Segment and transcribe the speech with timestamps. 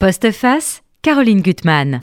[0.00, 1.98] Postface, Caroline Gutmann.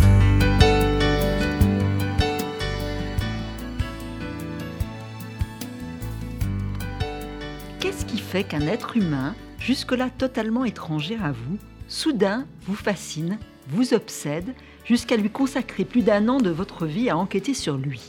[7.79, 13.39] Qu'est-ce qui fait qu'un être humain, jusque-là totalement étranger à vous, soudain vous fascine,
[13.69, 14.53] vous obsède,
[14.83, 18.01] jusqu'à lui consacrer plus d'un an de votre vie à enquêter sur lui?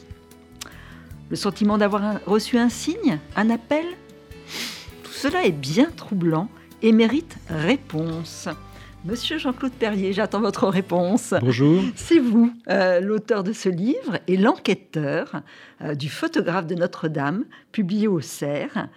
[1.31, 3.87] Le sentiment d'avoir reçu un signe, un appel?
[5.05, 6.49] Tout cela est bien troublant
[6.83, 8.49] et mérite réponse.
[9.07, 11.33] Monsieur Jean-Claude Perrier, j'attends votre réponse.
[11.41, 11.81] Bonjour.
[11.95, 15.43] C'est vous, euh, l'auteur de ce livre et l'enquêteur
[15.81, 18.89] euh, du photographe de Notre-Dame, publié au Cerf.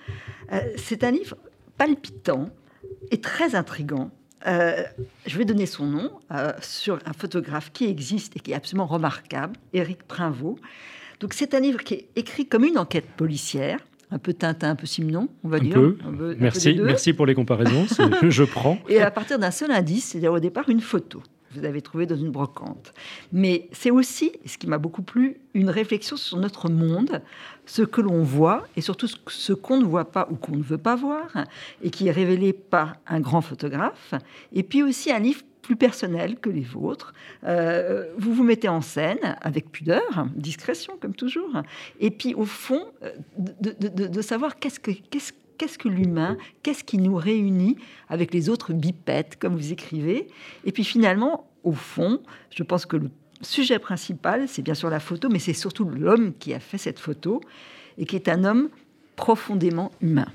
[0.51, 1.37] Euh, c'est un livre
[1.77, 2.49] palpitant
[3.11, 4.09] et très intrigant.
[4.45, 6.09] Je vais donner son nom
[6.62, 10.57] sur un photographe qui existe et qui est absolument remarquable, Éric Prinvaux.
[11.20, 13.79] Donc c'est un livre qui est écrit comme une enquête policière,
[14.12, 15.73] un peu Tintin, un peu Simon, on va Un dire.
[15.73, 15.98] peu.
[16.05, 17.86] Un peu- un peu Merci, merci pour les comparaisons.
[18.30, 18.77] Je prends.
[18.88, 22.05] Et à partir d'un seul indice, c'est-à-dire au départ une photo que vous avez trouvée
[22.05, 22.94] dans une brocante.
[23.32, 27.21] Mais c'est aussi, ce qui m'a beaucoup plu, une réflexion sur notre monde,
[27.66, 30.77] ce que l'on voit et surtout ce qu'on ne voit pas ou qu'on ne veut
[30.77, 31.26] pas voir,
[31.84, 34.13] et qui est révélé par un grand photographe.
[34.54, 37.13] Et puis aussi un livre plus personnel que les vôtres.
[37.43, 41.61] Euh, vous vous mettez en scène avec pudeur, discrétion comme toujours,
[41.99, 46.98] et puis au fond euh, de, savoir qu'est-ce que qu'est-ce qu'est-ce que l'humain, qu'est-ce qui
[46.98, 50.27] nous réunit avec les autres bipèdes, comme vous écrivez.
[50.65, 53.11] Et puis finalement, au fond, je pense que le
[53.43, 56.98] sujet principal, c'est bien sûr la photo, mais c'est surtout l'homme qui a fait cette
[56.98, 57.41] photo
[57.99, 58.70] et qui est un homme
[59.15, 60.29] profondément humain.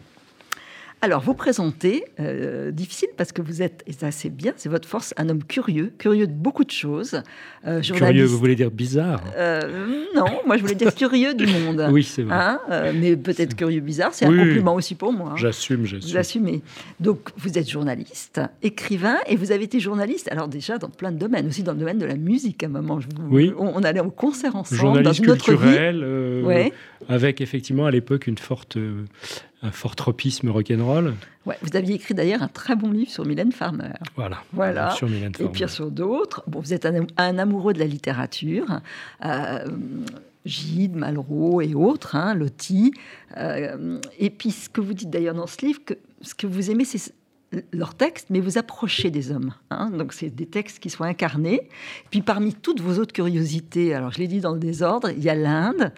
[1.05, 4.89] Alors, vous présentez, euh, difficile parce que vous êtes, et ça c'est bien, c'est votre
[4.89, 7.21] force, un homme curieux, curieux de beaucoup de choses.
[7.67, 9.21] euh, Curieux, vous voulez dire bizarre?
[9.37, 11.87] Euh, non, moi je voulais dire curieux du monde.
[11.93, 12.35] Oui, c'est vrai.
[12.35, 12.59] Hein,
[12.95, 15.33] mais peut-être curieux bizarre, c'est Oui, un compliment aussi pour moi.
[15.33, 15.37] hein.
[15.37, 16.17] J'assume, Vous j'assume.
[16.17, 16.63] assumez.
[17.01, 21.19] Donc, vous êtes journaliste, écrivain, et vous avez été journaliste, alors déjà dans plein de
[21.19, 22.99] domaines, aussi dans le domaine de la musique à un moment.
[23.01, 23.53] Je vous- Oui.
[23.59, 25.59] On, on allait au concert ensemble, Journaliste dans une autre vie.
[25.59, 26.73] culturel, euh, Ouais.
[27.09, 29.05] Avec effectivement à l'époque une forte, euh,
[29.63, 31.15] un fort tropisme rock'n'roll.
[31.47, 33.91] Ouais, vous aviez écrit d'ailleurs un très bon livre sur Mylène Farmer.
[34.17, 34.39] Voilà.
[34.53, 34.91] Voilà.
[34.91, 35.53] Sur Mylène Et Farmer.
[35.53, 36.43] puis sur d'autres.
[36.47, 38.81] Bon, vous êtes un, un amoureux de la littérature.
[39.25, 39.67] Euh,
[40.47, 42.93] Gide, Malraux et autres, hein, Loti.
[43.39, 46.71] Euh, et puis ce que vous dites d'ailleurs dans ce livre, que ce que vous
[46.71, 47.13] aimez, c'est
[47.73, 49.53] leurs textes, mais vous approchez des hommes.
[49.71, 49.89] hein.
[49.91, 51.69] donc c'est des textes qui sont incarnés.
[52.11, 55.31] Puis parmi toutes vos autres curiosités, alors je l'ai dit dans le désordre, il y
[55.31, 55.93] a l'Inde,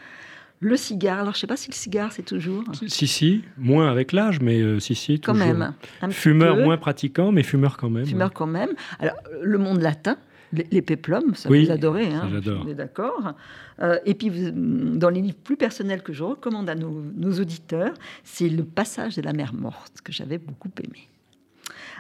[0.61, 1.21] le cigare.
[1.21, 2.65] Alors je ne sais pas si le cigare c'est toujours...
[2.87, 5.47] Si, si, moins avec l'âge, mais euh, si, si, Quand toujours.
[5.49, 5.75] même.
[6.03, 8.07] un petit Fumeur moins pratiquant, mais fumeur quand même.
[8.07, 8.71] fumeur quand même.
[8.99, 10.17] Alors, le monde latin,
[10.53, 12.31] les, les péplums, ça Oui, vous adorez, hein,
[12.65, 13.35] on est d'accord.
[13.83, 14.51] Euh, et puis, vous-
[14.97, 17.93] dans les livres plus personnels que je recommande à nos, nos auditeurs,
[18.25, 21.09] c'est Le passage de la mer morte, que j'avais beaucoup aimé.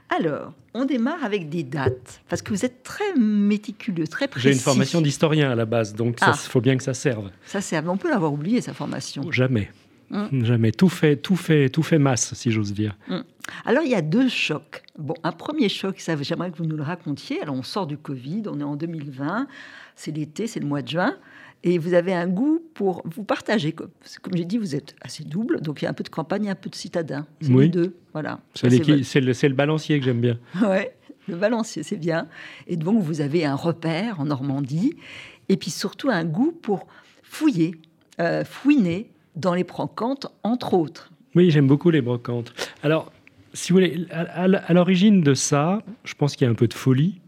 [0.08, 4.48] Alors, on démarre avec des dates, parce que vous êtes très méticuleux, très précis.
[4.48, 6.32] J'ai une formation d'historien à la base, donc il Ah.
[6.34, 7.30] faut bien que ça serve.
[7.44, 9.30] Ça, c'est, on peut l'avoir oublié, sa formation.
[9.32, 9.70] Jamais.
[10.12, 10.44] Hum.
[10.44, 10.70] Jamais.
[10.70, 12.96] Tout fait, tout fait, tout fait masse, si j'ose dire.
[13.64, 14.82] Alors, il y a deux chocs.
[14.96, 17.42] Bon, un premier choc, ça, j'aimerais que vous nous le racontiez.
[17.42, 19.48] Alors, on sort du Covid, on est en 2020,
[19.96, 21.16] c'est l'été, c'est le mois de juin,
[21.64, 23.72] et vous avez un goût pour vous partager.
[23.72, 23.90] Comme,
[24.22, 26.48] comme j'ai dit, vous êtes assez double, donc il y a un peu de campagne
[26.50, 27.26] un peu de citadin.
[27.40, 27.64] C'est Oui.
[27.64, 28.40] les deux, voilà.
[28.54, 30.38] C'est le, balancier que j'aime bien.
[30.62, 30.94] Ouais,
[31.28, 32.28] le balancier, c'est bien.
[32.68, 34.94] Et donc, vous avez un repère en Normandie,
[35.48, 36.86] et puis surtout un goût pour
[37.22, 37.72] fouiller,
[38.20, 41.10] euh, fouiner dans les brocantes, entre autres.
[41.34, 42.52] Oui, j'aime beaucoup les brocantes.
[42.82, 43.12] Alors,
[43.52, 46.54] si vous voulez, à, à- à l'origine de ça, je pense qu'il y a un
[46.54, 47.20] peu de folie.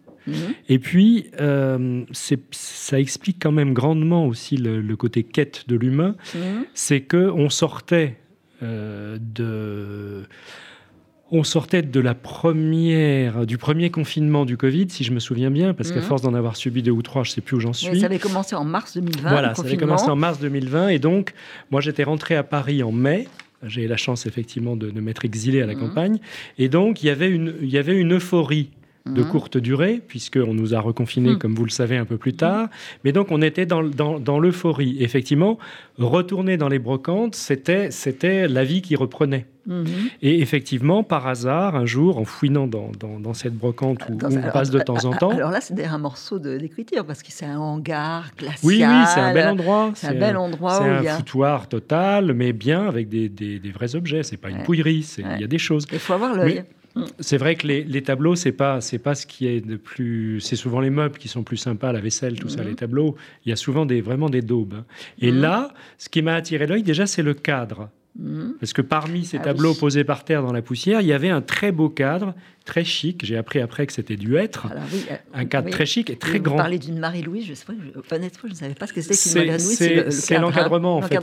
[0.68, 2.04] Et puis, euh,
[2.50, 6.14] ça explique quand même grandement aussi le, le côté quête de l'humain.
[6.74, 8.16] C'est que on sortait
[8.62, 10.24] euh, de,
[11.30, 15.74] on sortait de la première, du premier confinement du Covid, si je me souviens bien,
[15.74, 16.04] parce qu'à Mhm.
[16.06, 17.88] force d'en avoir subi deux ou trois, je sais plus où j'en suis.
[17.90, 19.28] Ouais, ça avait commencé en mars 2020.
[19.28, 20.88] Voilà, ça avait commencé en mars 2020.
[20.88, 21.34] Et donc,
[21.70, 23.28] moi, j'étais rentré à Paris en mai.
[23.66, 25.80] J'ai eu la chance, effectivement, de, de m'être exilé à la Mhm.
[25.80, 26.18] campagne.
[26.58, 28.70] Et donc, il y avait une, il y avait une euphorie
[29.14, 29.28] de Mhm.
[29.30, 31.38] courte durée, puisqu'on nous a reconfinés, Mhm.
[31.38, 32.68] comme vous le savez, un peu plus tard.
[33.04, 34.96] Mais donc, on était dans, dans, dans l'euphorie.
[35.00, 35.58] Effectivement,
[35.98, 39.46] retourner dans les brocantes, c'était, c'était la vie qui reprenait.
[39.66, 39.84] Mhm.
[40.22, 44.32] Et effectivement, par hasard, un jour, en fouinant dans, dans, dans cette brocante où, Dans-
[44.32, 45.30] on alors, passe de temps en temps...
[45.30, 48.58] Alors là, c'est un morceau de- d'écriture parce que c'est un hangar glacial.
[48.64, 49.90] oui, oui, c'est un bel endroit.
[49.94, 51.16] C'est un bel endroit C'est où un il y a.
[51.16, 54.22] foutoir total, mais bien avec des, des- des vrais objets.
[54.22, 55.40] C'est pas une pouillerie, c'est- il Ouais.
[55.40, 55.86] y a des choses.
[55.92, 56.64] Il faut avoir l'œil.
[57.20, 60.40] C'est vrai que les, les tableaux, c'est pas c'est pas ce qui est de plus.
[60.40, 62.62] C'est souvent les meubles qui sont plus sympas, la vaisselle, tout ça.
[62.62, 62.68] Mhm.
[62.68, 64.82] Les tableaux, il y a souvent des vraiment des daubes.
[65.20, 65.40] Et Mhm.
[65.40, 67.90] là, ce qui m'a attiré l'œil déjà, c'est le cadre.
[68.18, 68.54] Mhm.
[68.58, 69.78] Parce que parmi ces Ah tableaux oui.
[69.78, 72.34] posés par terre dans la poussière, il y avait un très beau cadre,
[72.68, 73.24] très chic.
[73.24, 74.68] J'ai appris après que c'était dû être.
[74.70, 76.56] Euh, un cadre très chic et très grand.
[76.56, 79.46] Vous parlez d'une Marie-Louise, je pas, honnêtement, je ne savais pas ce que c'était qu'une
[79.46, 80.10] Marie-Louise.
[80.10, 81.18] C'est l'encadrement, en fait.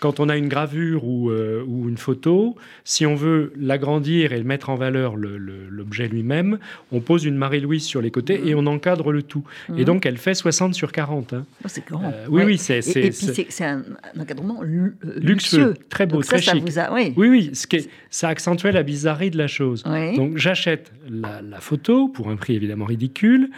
[0.00, 4.44] Quand on a une gravure ou, euh, ou, une photo, si on veut l'agrandir et
[4.44, 6.58] mettre en valeur l'objet lui-même,
[6.92, 8.60] on pose une Marie-Louise sur les côtés et mhm.
[8.60, 9.42] on encadre le tout.
[9.70, 9.84] Et mhm.
[9.84, 11.32] donc, elle fait 60 sur 40.
[11.32, 11.46] Hein.
[11.64, 12.04] Oh, c'est grand.
[12.04, 12.78] Euh, oui, oui, c'est.
[12.96, 13.82] Et, puis, c'est un,
[14.18, 15.74] encadrement luxueux.
[15.88, 16.64] Très beau, très chic.
[16.92, 17.12] oui.
[17.16, 19.82] oui, ce qui ça accentuait la bizarrerie de la chose.
[20.16, 23.50] Donc, j'achète la, photo pour un prix évidemment ridicule.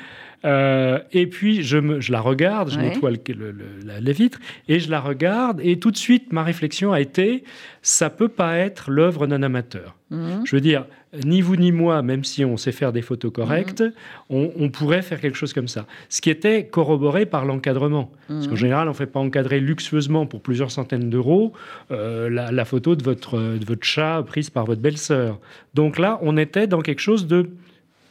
[0.45, 3.55] Euh, et puis je, me, je, la regarde, je nettoie le,
[4.01, 5.61] les vitres et je la regarde.
[5.63, 7.45] Et tout de suite, ma réflexion a été
[7.83, 9.97] ça peut pas être l'œuvre d'un amateur.
[10.11, 10.43] Mhm.
[10.45, 10.87] Je veux dire,
[11.25, 13.83] ni vous ni moi, même si on sait faire des photos correctes,
[14.31, 14.51] mhm.
[14.57, 15.87] on, pourrait faire quelque chose comme ça.
[16.09, 18.11] Ce qui était corroboré par l'encadrement.
[18.29, 18.59] Parce qu'en mhm.
[18.59, 21.53] général, on ne fait pas encadrer luxueusement pour plusieurs centaines d'euros
[21.91, 25.39] euh, la, photo de votre, de votre chat prise par votre belle-sœur.
[25.75, 27.51] Donc là, on était dans quelque chose de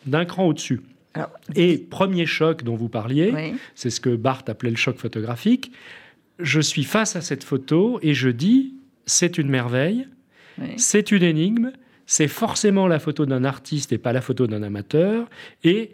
[0.06, 0.82] d'un cran au-dessus.
[1.56, 5.72] Et premier choc dont vous parliez, c'est ce que Barthes appelait le choc photographique.
[6.40, 8.76] Je suis face à cette photo et je dis,
[9.06, 10.08] c'est une merveille,
[10.78, 11.72] c'est une énigme,
[12.06, 15.30] c'est forcément la photo d'un artiste et pas la photo d'un amateur.
[15.64, 15.92] Et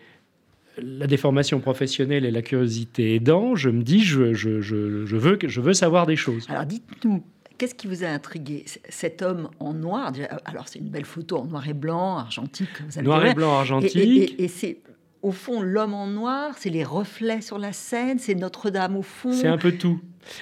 [0.78, 5.40] la déformation professionnelle et la curiosité aidant, je me dis, je, je, je, je veux,
[5.46, 6.46] je veux savoir des choses.
[6.50, 7.24] Alors dites-nous,
[7.58, 8.66] Qu'est-ce qui vous a intrigué?
[8.90, 10.12] Cet homme en noir,
[10.44, 12.68] alors c'est une belle photo en noir et blanc, argentique.
[12.90, 14.36] Vous noir et blanc, argentique.
[14.38, 14.80] Et, c'est
[15.26, 19.32] au fond l'homme en noir, c'est les reflets sur la scène, c'est Notre-Dame au fond.
[19.32, 20.00] C'est un peu tout.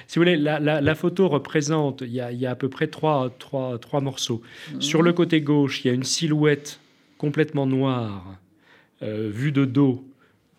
[0.07, 4.01] Si vous voulez, la, photo représente, il y, a, à peu près trois, trois, trois
[4.01, 4.41] morceaux.
[4.73, 4.81] Mhm.
[4.81, 6.81] Sur le côté gauche, il y a une silhouette
[7.17, 8.25] complètement noire,
[9.03, 10.05] euh, vue de dos,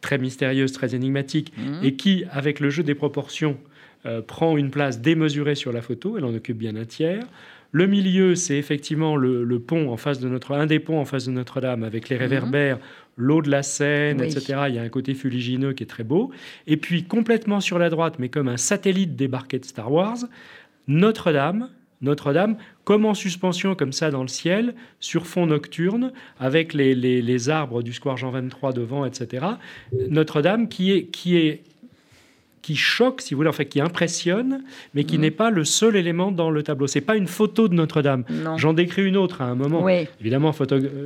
[0.00, 1.81] très mystérieuse, très énigmatique, mhm.
[1.82, 3.59] et qui, avec le jeu des proportions,
[4.06, 7.27] euh, prend une place démesurée sur la photo, elle en occupe bien un tiers.
[7.75, 11.26] Le milieu, c'est effectivement le, pont en face de notre, un des ponts en face
[11.26, 12.23] de Notre-Dame avec les mhm.
[12.23, 12.79] réverbères,
[13.17, 14.67] l'eau de la Seine, etc.
[14.69, 16.31] Il y a un côté fuligineux qui est très beau.
[16.69, 20.19] Et puis complètement sur la droite, mais comme un satellite débarqué de Star Wars,
[20.87, 21.69] Notre-Dame.
[22.00, 27.49] Notre-Dame, comme en suspension, comme ça dans le ciel, sur fond nocturne, avec les, les
[27.49, 29.47] arbres du square Jean 23 devant, etc.
[30.11, 31.62] Notre-Dame qui est, qui est
[32.65, 34.63] qui choque, si vous voulez, en fait, qui impressionne,
[34.95, 35.21] mais qui mm.
[35.21, 36.87] n'est pas le seul élément dans le tableau.
[36.87, 38.25] C'est pas une photo de Notre-Dame.
[38.57, 39.87] J'en décris une autre à un moment.
[40.19, 40.55] Évidemment,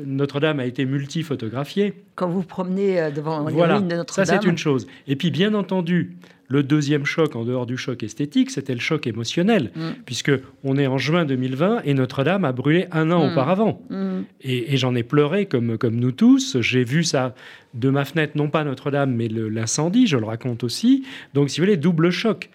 [0.06, 1.94] Notre-Dame a été multi-photographiée.
[2.14, 4.26] Quand vous promenez euh, devant voilà, de Notre-Dame.
[4.26, 4.86] Ça, c'est une chose.
[5.08, 6.16] Et puis, bien entendu,
[6.48, 10.02] le deuxième choc, en dehors du choc esthétique, c'était le choc émotionnel, mm.
[10.06, 10.32] puisque
[10.64, 13.32] on est en juin 2020 et Notre-Dame a brûlé un an mm.
[13.32, 13.82] auparavant.
[13.90, 14.20] Mm.
[14.40, 16.60] Et, j'en ai pleuré comme, comme nous tous.
[16.60, 17.34] J'ai vu ça
[17.74, 21.04] de ma fenêtre, non pas Notre-Dame, mais l'incendie, je le raconte aussi.
[21.34, 22.48] Donc, si vous voulez, double choc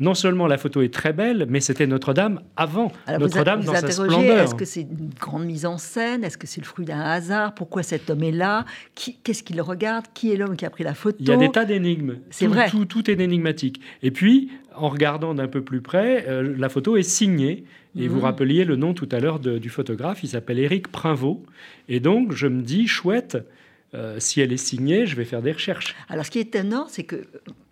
[0.00, 2.90] non seulement la photo est très belle, mais c'était Notre-Dame avant.
[3.06, 4.44] Notre-Dame dans sa splendeur.
[4.44, 6.24] Est-ce que c'est une grande mise en scène?
[6.24, 7.54] Est-ce que c'est le fruit d'un hasard?
[7.54, 8.64] Pourquoi cet homme est là?
[8.94, 10.06] Qu'est-ce qu'il regarde?
[10.14, 11.18] Qui est l'homme qui a pris la photo?
[11.20, 12.16] Il y a des tas d'énigmes.
[12.30, 12.70] C'est vrai.
[12.70, 13.80] Tout, est énigmatique.
[14.02, 17.64] Et puis, en regardant d'un peu plus près, euh, la photo est signée.
[17.98, 18.24] Et vous mhm.
[18.24, 21.42] rappeliez le nom tout à l'heure du photographe, il s'appelle Éric Prinvaux.
[21.88, 23.36] Et donc, je me dis, chouette,
[23.94, 25.96] euh, si elle est signée, je vais faire des recherches.
[26.08, 27.26] Alors, ce qui est étonnant, c'est que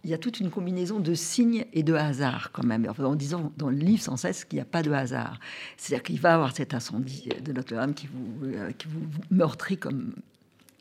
[0.05, 2.87] il y a toute une combinaison de signes et de hasard quand même.
[2.99, 5.39] en disant dans le livre sans cesse qu'il n'y a pas de hasard.
[5.77, 9.01] C'est-à-dire qu'il va avoir cet incendie de Notre-Dame qui vous, euh, qui vous
[9.31, 10.15] meurtrit comme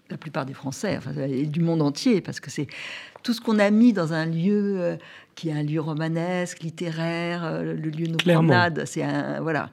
[0.09, 2.67] la plupart des Français, et du monde entier, parce que c'est
[3.23, 4.95] tout ce qu'on a mis dans un lieu euh,
[5.35, 8.83] qui est un lieu romanesque, littéraire, le lieu de nos promenades.
[8.85, 9.69] C'est un voilà.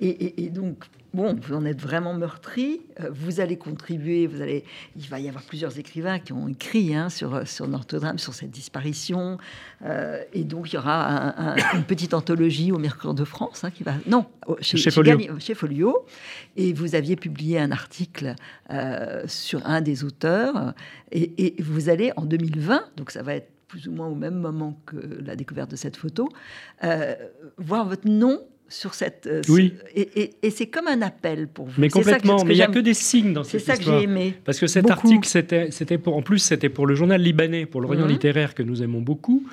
[0.00, 0.84] et, donc
[1.14, 4.64] bon, vous en êtes vraiment meurtri, euh, vous allez contribuer, vous allez,
[4.96, 8.50] il va y avoir plusieurs écrivains qui ont écrit hein, sur, sur Notre-Dame, sur cette
[8.50, 9.38] disparition,
[9.84, 13.82] euh, et donc il y aura une petite anthologie au Mercure de France hein, qui
[13.82, 14.26] va, non,
[14.60, 15.18] chez, Folio.
[15.38, 16.06] chez, Folio.
[16.56, 18.34] et vous aviez publié un article
[18.70, 20.74] euh, sur un des auteurs,
[21.10, 24.38] et, et vous allez en 2020, donc ça va être plus ou moins au même
[24.38, 26.30] moment que la découverte de cette photo,
[27.58, 29.26] voir votre nom sur cette.
[29.26, 29.74] Euh, oui.
[29.94, 31.80] et, c'est comme un appel pour vous.
[31.80, 32.44] Mais complètement.
[32.44, 33.76] mais il n'y a que des signes dans cette histoire.
[33.76, 34.34] C'est ça que j'ai aimé.
[34.44, 36.16] Parce que cet article, c'était pour.
[36.16, 38.12] En plus, c'était pour le journal libanais, pour l'Orient mhm.
[38.12, 39.46] littéraire que nous aimons beaucoup,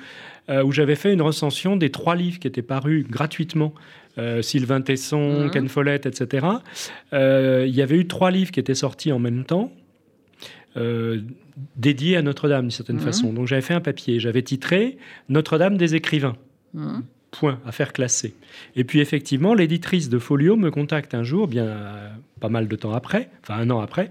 [0.48, 3.74] euh, où j'avais fait une recension des trois livres qui étaient parus gratuitement.
[4.18, 5.50] Euh, Sylvain Tesson, mhm.
[5.50, 6.46] Ken Follett, etc.
[7.12, 9.72] Il y avait eu trois livres qui étaient sortis en même temps.
[11.76, 13.02] dédiés à Notre-Dame d'une certaine mhm.
[13.02, 13.32] façon.
[13.32, 14.98] Donc j'avais fait un papier, j'avais titré
[15.30, 16.36] Notre-Dame des écrivains
[17.30, 18.34] point à faire classer.
[18.74, 21.76] Et puis effectivement, l'éditrice de Folio me contacte un jour, bien
[22.40, 24.10] pas mal de temps après, enfin un an après,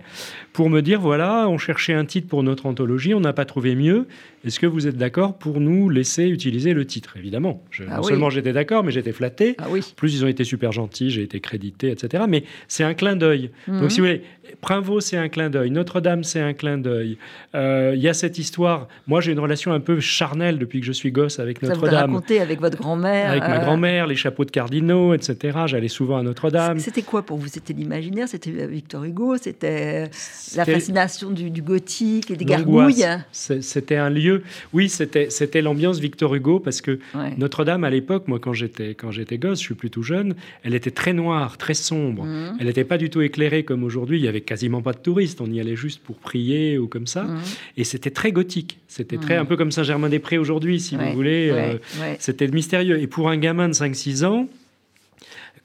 [0.51, 3.75] pour me dire voilà, on cherchait un titre pour notre anthologie, on n'a pas trouvé
[3.75, 4.07] mieux.
[4.45, 7.17] Est-ce que vous êtes d'accord pour nous laisser utiliser le titre?
[7.17, 7.63] Évidemment.
[7.87, 9.55] Ah non seulement j'étais d'accord, mais j'étais flatté.
[9.57, 9.81] Ah oui.
[9.95, 12.25] Plus ils ont été super gentils, j'ai été crédité, etc.
[12.27, 13.49] Mais c'est un clin d'œil.
[13.67, 13.89] Donc mhm.
[13.89, 14.21] si vous voulez,
[14.61, 15.71] Primevaux, c'est un clin d'œil.
[15.71, 17.17] Notre-Dame, c'est un clin d'œil.
[17.55, 18.87] Euh, il y a cette histoire.
[19.07, 22.09] Moi, j'ai une relation un peu charnelle depuis que je suis gosse avec Notre-Dame.
[22.09, 23.31] Vous raconté avec votre grand-mère.
[23.31, 25.59] Avec ma euh, grand-mère, les chapeaux de cardinaux, etc.
[25.65, 26.79] J'allais souvent à Notre-Dame.
[26.79, 27.47] C'était quoi pour vous?
[27.47, 30.09] C'était l'imaginaire C'était Victor Hugo C'était
[30.55, 34.43] la fascination du, gothique et des gargouilles C'était un lieu.
[34.73, 36.99] Oui, c'était l'ambiance Victor Hugo parce que
[37.37, 38.95] Notre-Dame, à l'époque, moi, quand j'étais
[39.37, 42.25] gosse, je suis plutôt jeune, elle était très noire, très sombre.
[42.25, 42.57] Mhm.
[42.59, 44.19] Elle n'était pas du tout éclairée comme aujourd'hui.
[44.19, 45.41] Il y avait quasiment pas de touristes.
[45.41, 47.23] On y allait juste pour prier ou comme ça.
[47.23, 47.39] Mhm.
[47.77, 48.79] Et c'était très gothique.
[48.87, 49.41] C'était très mhm.
[49.41, 51.49] un peu comme Saint-Germain-des-Prés aujourd'hui, si vous voulez.
[51.51, 51.77] Euh,
[52.19, 52.99] c'était mystérieux.
[52.99, 54.47] Et pour un gamin de 5-6 ans,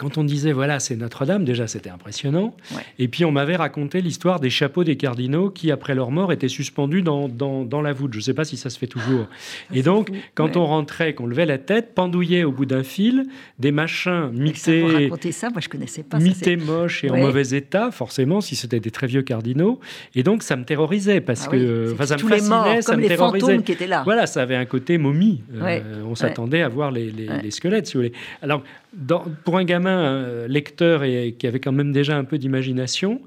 [0.00, 2.56] quand on disait voilà c'est Notre-Dame, déjà c'était impressionnant.
[2.98, 6.48] Et puis on m'avait raconté l'histoire des chapeaux des cardinaux qui après leur mort étaient
[6.48, 8.14] suspendus dans, dans, la voûte.
[8.14, 9.26] Je ne sais pas si ça se fait toujours.
[9.30, 13.26] Ah, et donc quand on rentrait, qu'on levait la tête, pendouillait au bout d'un fil
[13.58, 15.10] des machins mités.
[15.32, 16.18] ça, moi je connaissais pas.
[16.18, 19.80] Mités moches et en mauvais état, forcément si c'était des très vieux cardinaux.
[20.14, 23.58] Et donc ça me terrorisait parce ah que ça me fascinait, ça me terrorisait.
[23.58, 24.02] Qui étaient là.
[24.04, 25.42] Voilà, ça avait un côté momie.
[25.54, 28.12] Euh, on s'attendait à voir les, les, squelettes, si vous voulez.
[28.40, 28.62] Alors
[29.44, 33.20] pour un gamin euh, lecteur et qui avait quand même déjà un peu d'imagination,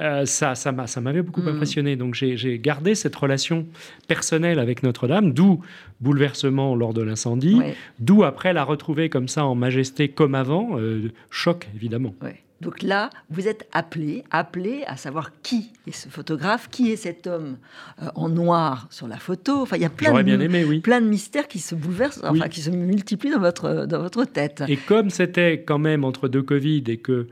[0.00, 1.48] euh, ça, ça m'avait beaucoup mm.
[1.48, 1.96] impressionné.
[1.96, 3.66] Donc j'ai gardé cette relation
[4.08, 5.60] personnelle avec Notre-Dame, d'où
[6.00, 7.58] bouleversement lors de l'incendie,
[7.98, 12.14] d'où après la retrouver comme ça en majesté comme avant, euh, choc évidemment.
[12.60, 17.26] Donc là, vous êtes appelé, appelé à savoir qui est ce photographe, qui est cet
[17.26, 17.58] homme
[18.02, 19.60] euh, en noir sur la photo.
[19.60, 22.70] Enfin, il y a plein, de, plein de mystères qui se bouleversent, enfin, qui se
[22.70, 24.62] multiplient dans votre, dans votre tête.
[24.68, 27.26] Et comme c'était quand même entre deux Covid et que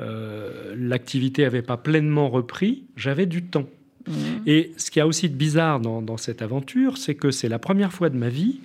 [0.00, 3.66] euh, l'activité n'avait pas pleinement repris, j'avais du temps.
[4.08, 4.12] Mmh.
[4.46, 7.58] Et ce qui a aussi de bizarre dans, dans cette aventure, c'est que c'est la
[7.58, 8.60] première fois de ma vie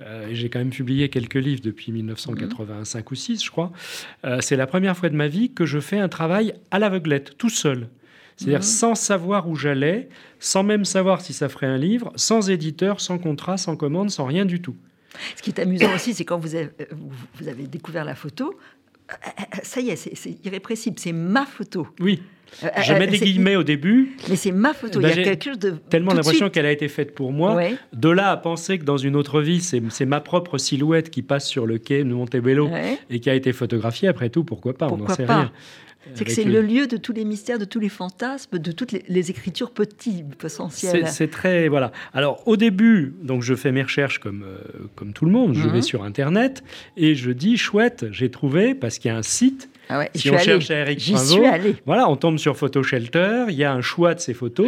[0.00, 3.72] euh, j'ai quand même publié quelques livres depuis 1985 ou 6, je crois.
[4.24, 7.36] Euh, c'est la première fois de ma vie que je fais un travail à l'aveuglette,
[7.38, 7.88] tout seul.
[8.36, 8.64] C'est-à-dire mhm.
[8.64, 10.08] sans savoir où j'allais,
[10.40, 14.24] sans même savoir si ça ferait un livre, sans éditeur, sans contrat, sans commande, sans
[14.24, 14.76] rien du tout.
[15.36, 16.70] Ce qui est amusant aussi, c'est quand vous avez,
[17.34, 18.58] vous avez découvert la photo,
[19.10, 19.14] euh,
[19.62, 21.86] ça y est, c'est irrépressible, c'est ma photo.
[22.00, 22.22] Oui.
[22.62, 24.16] Euh, je mets des guillemets au début.
[24.28, 25.00] Mais c'est ma photo.
[25.00, 25.74] il y a quelque chose de.
[25.90, 27.60] Tellement l'impression qu'elle a été faite pour moi.
[27.92, 31.46] De là à penser que dans une autre vie, c'est ma propre silhouette qui passe
[31.46, 32.70] sur le quai de Montebello
[33.10, 34.08] et qui a été photographiée.
[34.08, 35.50] Après tout, pourquoi pas On n'en sait rien.
[36.14, 36.60] C'est que c'est le...
[36.60, 41.08] lieu de tous les mystères, de tous les fantasmes, de toutes les, écritures petites, essentielles.
[41.08, 41.92] C'est très voilà.
[42.12, 44.58] Alors au début, donc je fais mes recherches comme euh,
[44.96, 45.54] comme tout le monde.
[45.54, 45.72] Je mhm.
[45.72, 46.62] vais sur internet
[46.96, 50.38] et je dis chouette, j'ai trouvé parce qu'il y a un site ah si on
[50.38, 51.12] cherche à Eric
[51.86, 54.66] voilà, on tombe sur Photo Shelter, il y a un choix de ces photos.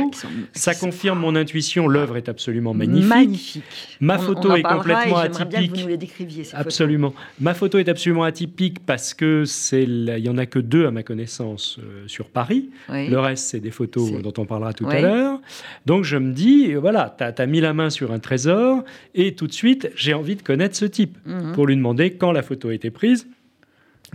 [0.53, 3.63] ça confirme mon intuition, l'œuvre est absolument magnifique.
[4.01, 5.71] Ma photo est complètement atypique.
[5.71, 7.15] vous nous les décriviez, absolument.
[7.41, 10.91] Ma photo est absolument atypique parce que c'est il y en a que deux à
[10.91, 12.71] ma connaissance euh, sur Paris.
[12.89, 15.41] Le reste c'est des photos dont on parlera tout à l'heure.
[15.87, 19.47] Donc je me dis voilà, tu as, mis la main sur un trésor et tout
[19.47, 21.53] de suite, j'ai envie de connaître ce type mhm.
[21.53, 23.29] pour lui demander quand la photo a été prise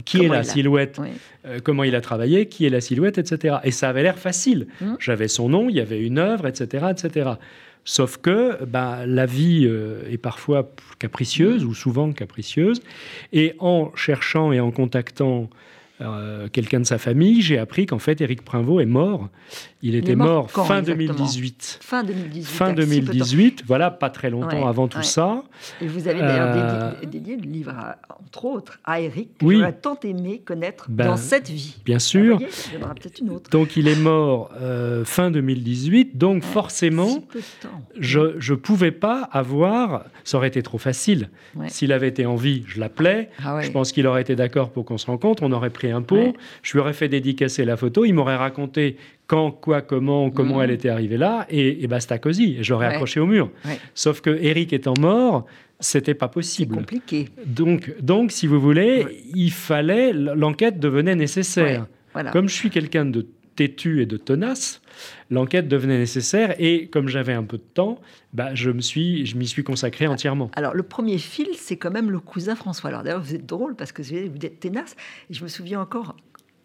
[0.05, 0.99] qui est la silhouette,
[1.45, 3.57] euh, comment il a travaillé, qui est la silhouette, etc.
[3.63, 4.67] Et ça avait l'air facile.
[4.81, 4.97] Hum.
[4.99, 7.31] J'avais son nom, il y avait une œuvre, etc., etc.
[7.83, 11.69] Sauf que bah, la vie euh, est parfois capricieuse, hum.
[11.69, 12.81] ou souvent capricieuse,
[13.33, 15.49] et en cherchant et en contactant
[16.01, 19.29] euh, quelqu'un de sa famille, j'ai appris qu'en fait, Éric Prinvaux est mort.
[19.83, 21.79] Il était mort, fin 2018.
[21.81, 22.45] Fin 2018.
[22.45, 25.43] Fin 2018, voilà, pas très longtemps avant tout ça.
[25.81, 27.73] Et vous avez d'ailleurs euh, dédié, le livre,
[28.19, 31.77] entre autres, à Éric, que j'aurais tant aimé connaître ben, dans cette vie.
[31.83, 32.39] Bien sûr.
[32.39, 33.49] il y en aura peut-être une autre.
[33.49, 37.23] Donc il est mort euh, fin 2018, donc forcément,
[37.97, 41.29] je ne pouvais pas avoir, ça aurait été trop facile.
[41.67, 43.29] S'il avait été en vie, je l'appelais.
[43.43, 45.90] Ah je pense qu'il aurait été d'accord pour qu'on se rencontre, on aurait pris
[46.61, 50.63] je lui aurais fait dédicacer la photo, il m'aurait raconté quand, quoi, comment, comment mmh.
[50.63, 53.49] elle était arrivée là, et, et basta cosy, j'aurais accroché au mur.
[53.93, 55.45] Sauf que Eric étant mort,
[55.79, 56.75] c'était pas possible.
[56.75, 57.29] compliqué.
[57.45, 61.87] Donc, donc, si vous voulez, il fallait, l'enquête devenait nécessaire.
[62.31, 64.80] Comme je suis quelqu'un de têtu et de tenace,
[65.29, 67.99] l'enquête devenait nécessaire et comme j'avais un peu de temps,
[68.33, 70.49] bah, je me suis, je m'y suis consacré entièrement.
[70.55, 72.89] Alors le premier fil, c'est quand même le cousin François.
[72.89, 74.95] Alors d'ailleurs, vous êtes drôle parce que vous êtes tenace.
[75.29, 76.15] Et je me souviens encore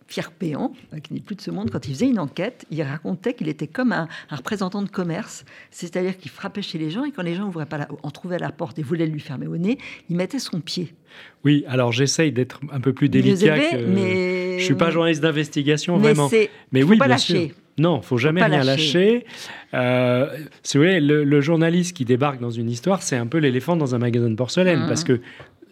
[0.06, 2.82] Pierre Péan, euh, qui n'est plus de ce monde, quand il faisait une enquête, il
[2.82, 7.10] racontait qu'il était comme un, représentant de commerce, c'est-à-dire qu'il frappait chez les gens et
[7.10, 9.56] quand les gens ouvraient pas la, en trouvaient la porte et voulaient lui fermer au
[9.56, 9.78] nez,
[10.08, 10.94] il mettait son pied.
[11.44, 13.58] Oui, alors j'essaye d'être un peu plus délicat.
[13.58, 13.86] que...
[13.86, 14.58] mais...
[14.58, 16.30] Je suis pas journaliste d'investigation vraiment.
[16.72, 17.54] Mais oui, pas lâcher.
[17.78, 19.26] Non, faut jamais rien lâcher.
[19.74, 20.28] Euh,
[20.62, 23.94] si vous voulez, le, journaliste qui débarque dans une histoire, c'est un peu l'éléphant dans
[23.94, 24.88] un magasin de porcelaine, mmh.
[24.88, 25.20] parce que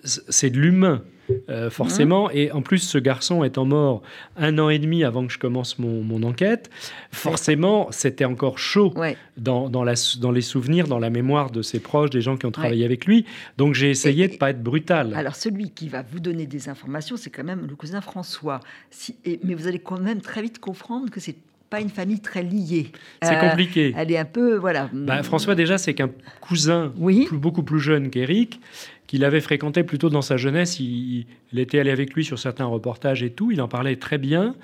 [0.05, 1.03] c'est de l'humain.
[1.49, 2.31] Euh, forcément.
[2.31, 4.03] Et en plus, ce garçon étant mort
[4.37, 6.71] un an et demi avant que je commence mon, enquête,
[7.13, 8.95] forcément, c'était encore chaud
[9.39, 12.45] dans, dans, la, dans, les souvenirs, dans la mémoire de ses proches, des gens qui
[12.45, 13.25] ont travaillé avec lui.
[13.57, 15.15] Donc j'ai essayé de ne pas être brutal.
[15.15, 18.61] Alors celui qui va vous donner des informations, c'est quand même le cousin François.
[18.91, 21.37] Si, mais vous allez quand même très vite comprendre que c'est
[21.75, 22.93] pas une famille très liée.
[23.21, 23.93] C'est euh, compliqué.
[23.97, 24.89] Elle est un peu, voilà.
[24.93, 27.27] Bah, François, déjà, c'est qu'un cousin oui.
[27.33, 28.61] beaucoup plus jeune qu'Éric
[29.07, 30.81] qu'il avait fréquenté plutôt dans sa jeunesse.
[30.81, 33.53] Il, était allé avec lui sur certains reportages et tout.
[33.53, 34.57] Il en parlait très bien,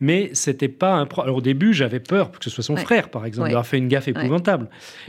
[0.00, 1.06] mais c'était pas un.
[1.18, 3.88] Alors au début, j'avais peur que ce soit son frère, par exemple, d'avoir fait une
[3.88, 4.68] gaffe épouvantable.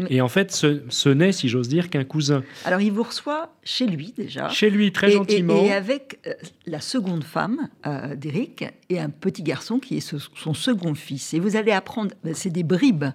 [0.10, 2.43] Et en fait, ce, n'est, si j'ose dire, qu'un cousin.
[2.65, 4.50] Alors il vous reçoit chez lui déjà.
[4.50, 5.63] Chez lui, très gentiment.
[5.63, 6.34] Et, avec euh,
[6.65, 11.34] la seconde femme euh, d'Éric et un petit garçon qui est son second fils.
[11.34, 13.05] Et vous allez apprendre, ben, c'est des bribes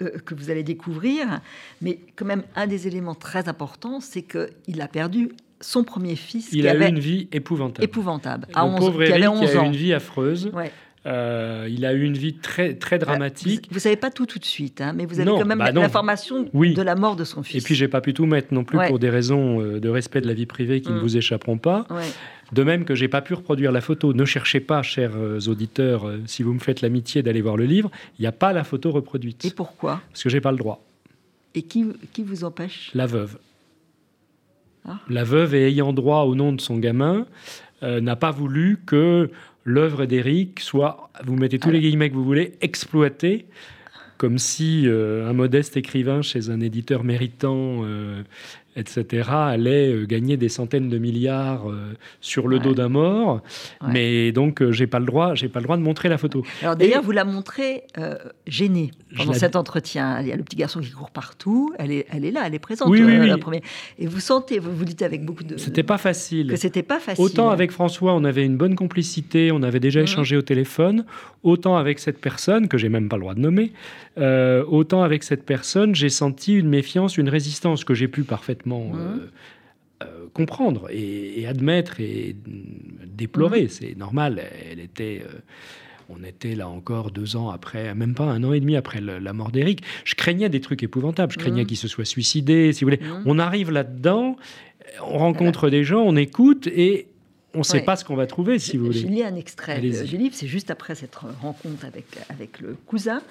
[0.00, 1.40] euh, que vous allez découvrir.
[1.80, 5.30] Mais quand même, un des éléments très importants, c'est qu'il a perdu
[5.60, 6.50] son premier fils.
[6.52, 7.84] Il a eu une vie épouvantable.
[7.84, 8.46] Épouvantable.
[8.54, 10.50] À 11, pauvre Eric, a eu une vie affreuse.
[11.06, 13.68] Euh, il a eu une vie très, très dramatique.
[13.70, 15.72] Vous ne savez pas tout tout de suite, hein, mais vous avez quand même bah
[15.72, 17.62] l'information de la mort de son fils.
[17.62, 20.20] Et puis, j'ai pas pu tout mettre non plus pour des raisons euh, de respect
[20.20, 21.00] de la vie privée qui ne mm.
[21.00, 21.86] vous échapperont pas.
[22.52, 24.12] De même que j'ai pas pu reproduire la photo.
[24.12, 27.64] Ne cherchez pas, chers euh, auditeurs, euh, si vous me faites l'amitié d'aller voir le
[27.64, 29.44] livre, il n'y a pas la photo reproduite.
[29.44, 30.00] Et pourquoi?
[30.10, 30.84] Parce que j'ai pas le droit.
[31.54, 32.90] Et qui, qui vous empêche?
[32.94, 33.38] La veuve.
[34.84, 34.98] Ah.
[35.08, 37.26] La veuve, ayant droit au nom de son gamin,
[37.82, 39.30] euh, n'a pas voulu que
[39.64, 43.46] l'œuvre d'Éric soit, vous mettez tous les guillemets que vous voulez, exploitée
[44.16, 47.86] comme si un modeste écrivain chez un éditeur méritant
[48.76, 53.42] etc., allait euh, gagner des centaines de milliards euh, sur le dos d'un mort.
[53.86, 56.44] Mais donc, euh, j'ai pas le droit, j'ai pas le droit de montrer la photo.
[56.62, 57.84] Alors d'ailleurs, vous la montrez
[58.46, 60.20] gênée pendant cet entretien.
[60.20, 61.72] Il y a le petit garçon qui court partout.
[61.78, 62.88] Elle est, elle est là, elle est présente.
[62.88, 63.62] Oui, oui, la première.
[63.98, 65.56] Et vous sentez, vous vous dites avec beaucoup de.
[65.56, 66.48] C'était pas facile.
[66.48, 67.24] Que c'était pas facile.
[67.24, 70.04] Autant avec François, on avait une bonne complicité, on avait déjà mmh.
[70.04, 71.04] échangé au téléphone.
[71.42, 73.72] Autant avec cette personne que j'ai même pas le droit de nommer.
[74.16, 78.92] autant avec cette personne, j'ai senti une méfiance, une résistance que j'ai pu parfaitement Mmh.
[78.94, 79.30] Euh,
[80.02, 82.34] euh, comprendre et, admettre et
[83.06, 83.64] déplorer.
[83.64, 83.68] Mmh.
[83.68, 84.42] C'est normal.
[84.70, 85.22] Elle était.
[85.24, 85.38] Euh,
[86.12, 89.32] on était là encore deux ans après, même pas un an et demi après la
[89.32, 89.84] mort d'Éric.
[90.04, 91.32] Je craignais des trucs épouvantables.
[91.32, 91.66] Je craignais mmh.
[91.66, 93.00] qu'il se soit suicidé, si vous voulez.
[93.26, 94.36] On arrive là-dedans,
[95.06, 97.06] on rencontre des gens, on écoute et
[97.54, 98.98] on ne sait pas ce qu'on va trouver, si vous voulez.
[98.98, 103.22] J'ai lu un extrait du livre, c'est juste après cette rencontre avec, avec le cousin.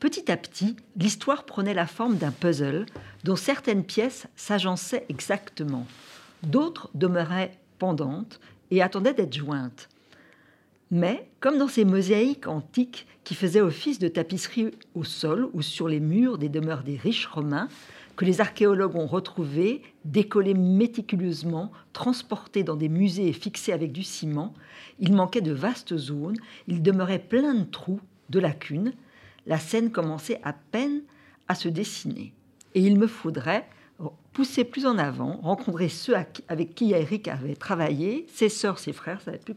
[0.00, 2.86] Petit à petit, l'histoire prenait la forme d'un puzzle
[3.24, 5.86] dont certaines pièces s'agençaient exactement.
[6.44, 8.38] D'autres demeuraient pendantes
[8.70, 9.88] et attendaient d'être jointes.
[10.92, 15.88] Mais, comme dans ces mosaïques antiques qui faisaient office de tapisserie au sol ou sur
[15.88, 17.68] les murs des demeures des riches romains,
[18.14, 24.04] que les archéologues ont retrouvées, décollées méticuleusement, transportées dans des musées et fixées avec du
[24.04, 24.54] ciment,
[25.00, 28.92] il manquait de vastes zones, il demeurait plein de trous, de lacunes,
[29.48, 31.02] la scène commençait à peine
[31.48, 32.32] à se dessiner.
[32.74, 33.66] Et il me faudrait
[34.32, 36.14] pousser plus en avant, rencontrer ceux
[36.46, 39.56] avec qui Eric avait travaillé, ses sœurs, ses frères, ça va être plus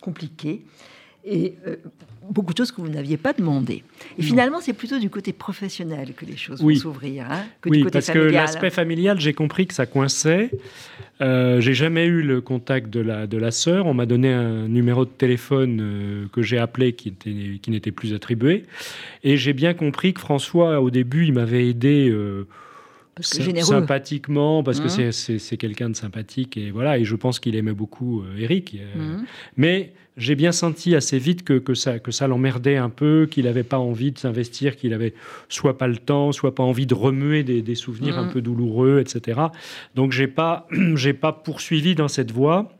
[0.00, 0.64] compliqué,
[1.24, 1.76] et euh,
[2.30, 3.82] beaucoup de choses que vous n'aviez pas demandé.
[4.18, 7.26] Et finalement, c'est plutôt du côté professionnel que les choses vont s'ouvrir.
[7.30, 10.50] Hein, que oui, du côté parce que l'aspect familial, j'ai compris que ça coinçait.
[11.20, 13.86] Euh, j'ai jamais eu le contact de la, de la sœur.
[13.86, 17.92] On m'a donné un numéro de téléphone euh, que j'ai appelé qui, était, qui n'était
[17.92, 18.64] plus attribué.
[19.22, 22.08] Et j'ai bien compris que François, au début, il m'avait aidé.
[22.10, 22.46] Euh,
[23.20, 25.38] sympathiquement parce que mmh.
[25.38, 29.22] c'est quelqu'un de sympathique et voilà et je pense qu'il aimait beaucoup Eric mmh.
[29.56, 33.46] mais j'ai bien senti assez vite que, que ça, que ça l'emmerdait un peu, qu'il
[33.46, 35.14] n'avait pas envie de s'investir, qu'il avait
[35.48, 38.32] soit pas le temps, soit pas envie de remuer des, souvenirs un mmh.
[38.32, 39.40] peu douloureux, etc.
[39.94, 42.72] Donc j'ai pas, j'ai pas poursuivi dans cette voie.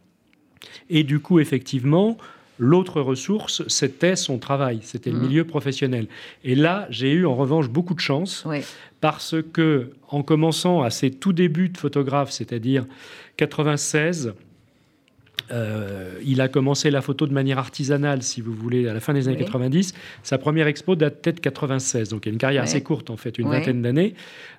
[0.91, 2.17] Et du coup, effectivement,
[2.57, 5.23] L'autre ressource, c'était son travail, c'était le mmh.
[5.23, 6.07] milieu professionnel.
[6.45, 8.47] Et là, j'ai eu en revanche beaucoup de chance
[9.01, 12.87] parce que, en commençant à ses tout débuts de photographe, c'est-à-dire
[13.39, 14.35] 96,
[15.51, 19.13] euh, il a commencé la photo de manière artisanale, si vous voulez, à la fin
[19.13, 19.95] des années 90.
[20.23, 23.39] Sa première expo date de 96, donc il a une carrière assez courte en fait,
[23.39, 24.15] une vingtaine d'années.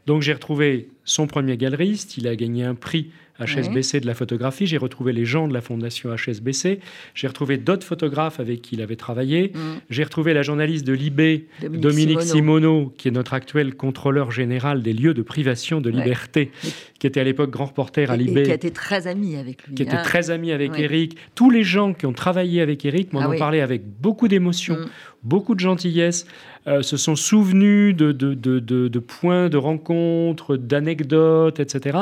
[0.06, 4.65] Donc j'ai retrouvé son premier galeriste, il a gagné un prix HSBC de la photographie.
[4.65, 6.80] J'ai retrouvé les gens de la fondation HSBC.
[7.13, 9.52] J'ai retrouvé d'autres photographes avec qui il avait travaillé.
[9.54, 9.60] Mm.
[9.89, 12.93] J'ai retrouvé la journaliste de l'IB, Dominique, Simoneau.
[12.98, 16.52] qui est notre actuel contrôleur général des lieux de privation de liberté,
[17.00, 18.43] qui était à l'époque grand reporter à l'IB.
[18.43, 19.76] qui a été très ami avec lui.
[19.76, 20.04] Qui était hein.
[20.04, 21.17] très ami avec Eric.
[21.36, 24.76] Tous les gens qui ont travaillé avec Eric m'en ah ont parlé avec beaucoup d'émotion,
[24.76, 24.89] mm.
[25.24, 26.26] beaucoup de gentillesse.
[26.67, 31.99] Euh, se sont souvenus de, de, de, de points de rencontres, d'anecdotes, etc.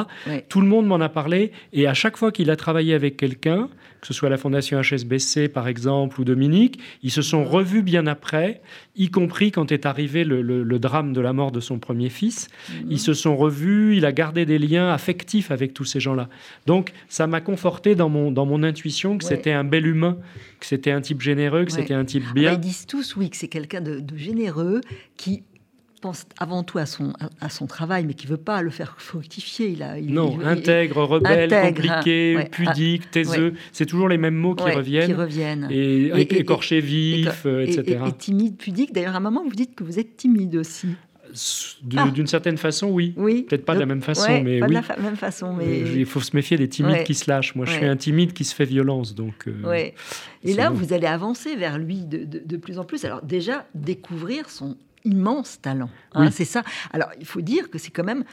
[0.47, 1.51] Tout le monde m'en a parlé.
[1.73, 3.67] Et à chaque fois qu'il a travaillé avec quelqu'un,
[4.03, 8.05] que ce soit la Fondation HSBC par exemple ou Dominique, ils se sont revus bien
[8.05, 8.61] après,
[8.97, 12.49] y compris quand est arrivé le, drame de la mort de son premier fils.
[12.69, 12.87] Mhm.
[12.89, 16.27] Ils se sont revus, il a gardé des liens affectifs avec tous ces gens-là.
[16.65, 20.17] Donc ça m'a conforté dans mon, dans mon intuition que c'était un bel humain,
[20.59, 22.51] que c'était un type généreux, que c'était un type bien.
[22.51, 24.81] ils disent tous, oui, que c'est quelqu'un de, de généreux
[25.15, 25.43] qui
[26.03, 29.69] pense avant tout à son, à, son travail, mais qui veut pas le faire fructifier.
[29.69, 33.53] Il a, non, intègre, rebelle, compliqué, pudique, taiseux.
[33.71, 35.07] C'est toujours les mêmes mots qui reviennent.
[35.07, 35.67] Qui reviennent.
[35.71, 38.01] Et, écorché vif, etc.
[38.07, 38.93] Et, timide, pudique.
[38.93, 40.89] D'ailleurs, à un moment, vous dites que vous êtes timide aussi.
[41.97, 42.09] Ah.
[42.13, 43.13] D'une certaine façon, oui.
[43.17, 43.43] oui.
[43.43, 44.75] Peut-être pas de la même façon, mais pas oui.
[44.75, 47.55] de la même façon, mais il faut se méfier des timides qui se lâchent.
[47.55, 49.47] Moi, je suis un timide qui se fait violence, donc.
[49.47, 49.89] Euh,
[50.43, 53.05] et là, vous allez avancer vers lui de, de, de, plus en plus.
[53.05, 55.89] Alors déjà, découvrir son immense talent.
[56.13, 56.63] Hein, c'est ça.
[56.91, 58.23] Alors, il faut dire que c'est quand même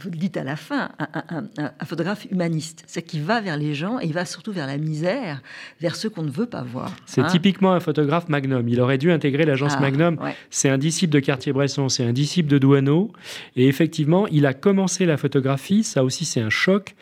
[0.00, 2.82] vous le dites à la fin, un, photographe humaniste.
[2.86, 5.40] C'est qui va vers les gens et il va surtout vers la misère,
[5.80, 6.90] vers ceux qu'on ne veut pas voir.
[7.06, 7.28] C'est hein.
[7.30, 8.68] typiquement un photographe Magnum.
[8.68, 10.18] Il aurait dû intégrer l'agence ah, Magnum.
[10.50, 13.12] C'est un disciple de Cartier-Bresson, c'est un disciple de Douaneau.
[13.54, 16.96] Et effectivement, il a commencé la photographie, ça aussi c'est un choc,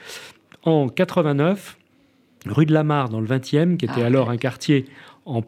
[0.65, 1.79] en 89,
[2.47, 4.85] rue de la Mare, dans le 20e, qui était ah, alors un quartier
[5.25, 5.43] en,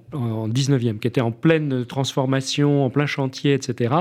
[0.48, 3.94] 19e, qui était en pleine transformation, en plein chantier, etc.,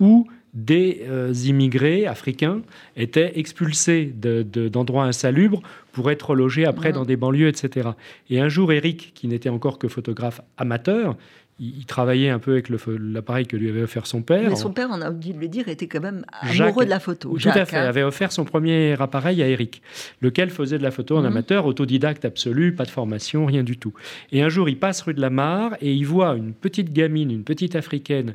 [0.00, 2.62] où des euh, immigrés africains
[2.96, 7.90] étaient expulsés d'endroits insalubres pour être logés après dans des banlieues, etc.
[8.30, 11.16] Et un jour, Eric, qui n'était encore que photographe amateur,
[11.60, 14.48] il, travaillait un peu avec l'appareil que lui avait offert son père.
[14.48, 17.00] Mais son père, on a oublié de le dire, était quand même amoureux de la
[17.00, 17.36] photo.
[17.36, 17.86] Tout à fait, hein.
[17.86, 19.82] avait offert son premier appareil à Eric,
[20.20, 21.26] lequel faisait de la photo en mhm.
[21.26, 23.92] amateur, autodidacte absolu, pas de formation, rien du tout.
[24.30, 27.30] Et un jour, il passe rue de la Mare et il voit une petite gamine,
[27.30, 28.34] une petite africaine,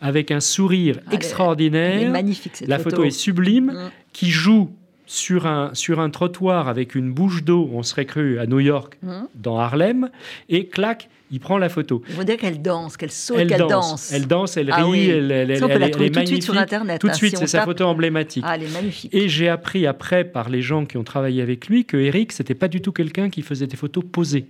[0.00, 2.00] avec un sourire extraordinaire.
[2.00, 3.04] Elle est magnifique cette la photo.
[3.04, 3.90] est sublime, mhm.
[4.12, 4.70] qui joue
[5.06, 8.98] sur un, sur un trottoir avec une bouche d'eau, on serait cru à New York,
[9.02, 9.28] mhm.
[9.34, 10.10] dans Harlem,
[10.48, 12.02] et clac, il prend la photo.
[12.08, 14.12] Il faut dire qu'elle danse, qu'elle saute, qu'elle danse.
[14.12, 16.20] Elle danse, elle ah rit, elle, elle, elle, elle, est tout magnifique.
[16.20, 17.00] de suite sur Internet.
[17.00, 18.44] Tout de hein, suite, c'est sa photo emblématique.
[18.46, 19.12] Ah, elle est magnifique.
[19.14, 22.54] Et j'ai appris après par les gens qui ont travaillé avec lui que Eric, c'était
[22.54, 24.46] pas du tout quelqu'un qui faisait des photos posées.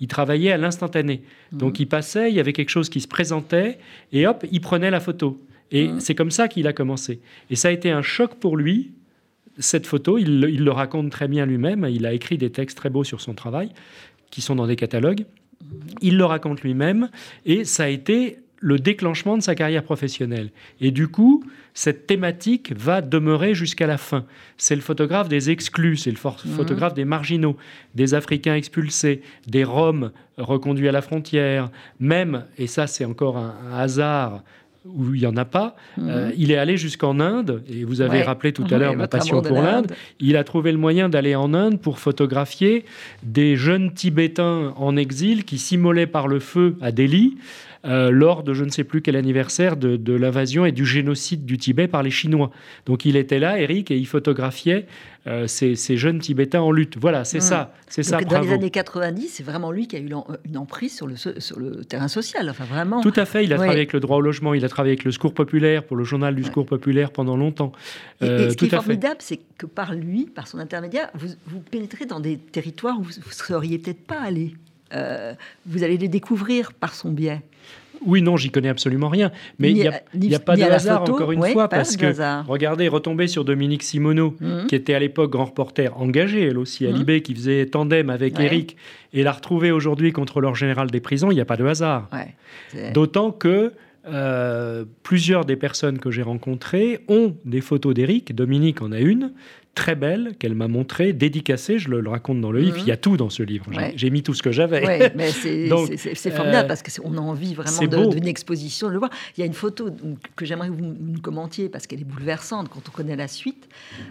[0.00, 1.22] Il travaillait à l'instantané.
[1.52, 1.58] Mhm.
[1.58, 3.78] Donc il passait, il y avait quelque chose qui se présentait,
[4.12, 5.40] et hop, il prenait la photo.
[5.70, 6.00] Et mhm.
[6.00, 7.20] c'est comme ça qu'il a commencé.
[7.50, 8.92] Et ça a été un choc pour lui.
[9.58, 11.86] Cette photo, il, il le raconte très bien lui-même.
[11.90, 13.70] Il a écrit des textes très beaux sur son travail,
[14.30, 15.24] qui sont dans des catalogues.
[16.00, 17.08] Il le raconte lui-même
[17.44, 20.50] et ça a été le déclenchement de sa carrière professionnelle.
[20.80, 21.44] Et du coup,
[21.74, 24.24] cette thématique va demeurer jusqu'à la fin.
[24.56, 26.52] C'est le photographe des exclus, c'est le mhm.
[26.56, 27.56] photographe des marginaux,
[27.94, 33.54] des Africains expulsés, des Roms reconduits à la frontière, même, et ça c'est encore un
[33.72, 34.42] hasard,
[34.84, 35.76] où il n'y en a pas.
[35.96, 36.08] Mhm.
[36.08, 39.42] Euh, il est allé jusqu'en Inde, et vous avez rappelé tout à l'heure ma passion
[39.42, 39.92] pour l'Inde.
[40.20, 42.84] Il a trouvé le moyen d'aller en Inde pour photographier
[43.22, 47.36] des jeunes Tibétains en exil qui s'immolaient par le feu à Delhi.
[47.84, 51.58] Euh, lors de je ne sais plus quel anniversaire de, l'invasion et du génocide du
[51.58, 52.50] Tibet par les Chinois.
[52.86, 54.86] Donc il était là, Eric, et il photographiait
[55.26, 56.96] euh, ces, jeunes Tibétains en lutte.
[56.98, 58.20] Voilà, c'est ça, c'est ça.
[58.20, 60.10] Dans les années 90, c'est vraiment lui qui a eu
[60.44, 62.50] une emprise sur le, sur le terrain social.
[62.50, 63.00] Enfin, vraiment.
[63.00, 63.44] Tout à fait.
[63.44, 65.84] Il a travaillé avec le droit au logement, il a travaillé avec le Secours populaire
[65.84, 67.72] pour le journal du Secours populaire pendant longtemps.
[68.20, 71.60] et, euh, ce qui est formidable, c'est que par lui, par son intermédiaire, vous, vous
[71.60, 74.54] pénétrez dans des territoires où vous ne seriez peut-être pas allé.
[74.92, 77.42] Vous allez les découvrir par son biais.
[78.06, 79.30] Oui, non, j'y connais absolument rien.
[79.58, 83.44] Mais il n'y a, pas de hasard, encore une fois, parce que, regardez, retomber sur
[83.44, 84.66] Dominique Simoneau, mhm.
[84.66, 87.20] qui était à l'époque grand reporter engagé, elle aussi, à mmh.
[87.20, 88.76] qui faisait tandem avec Eric,
[89.12, 92.08] et la retrouver aujourd'hui contre leur général des prisons, il n'y a pas de hasard.
[92.92, 93.72] D'autant que
[94.06, 99.32] euh, plusieurs des personnes que j'ai rencontrées ont des photos d'Eric, Dominique en a une,
[99.74, 102.82] très belle qu'elle m'a montrée, dédicacée, je le, raconte dans le livre, mhm.
[102.82, 104.84] il y a tout dans ce livre, j'ai mis tout ce que j'avais.
[104.84, 105.30] Oui, mais
[106.14, 109.10] c'est formidable euh, parce qu'on a envie vraiment d'une exposition de le voir.
[109.36, 109.90] Il y a une photo
[110.34, 113.68] que j'aimerais que vous nous commentiez parce qu'elle est bouleversante quand on connaît la suite,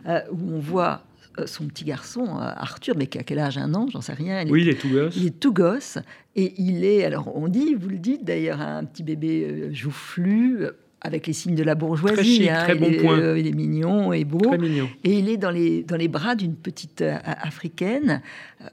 [0.07, 1.03] euh, où on voit
[1.45, 4.45] son petit garçon, Arthur, mais qui a quel âge Un an J'en sais rien.
[4.49, 5.15] oui, il est tout gosse.
[5.15, 5.97] Il est tout gosse.
[6.35, 10.67] Et il est, alors on dit, vous le dites d'ailleurs, un petit bébé joufflu,
[11.01, 12.39] avec les signes de la bourgeoisie.
[12.39, 13.19] Très, hein, très bon il, point.
[13.19, 14.39] Euh, il est mignon et beau.
[14.39, 14.89] Très mignon.
[15.03, 18.21] Et il est dans les, dans les bras d'une petite euh, africaine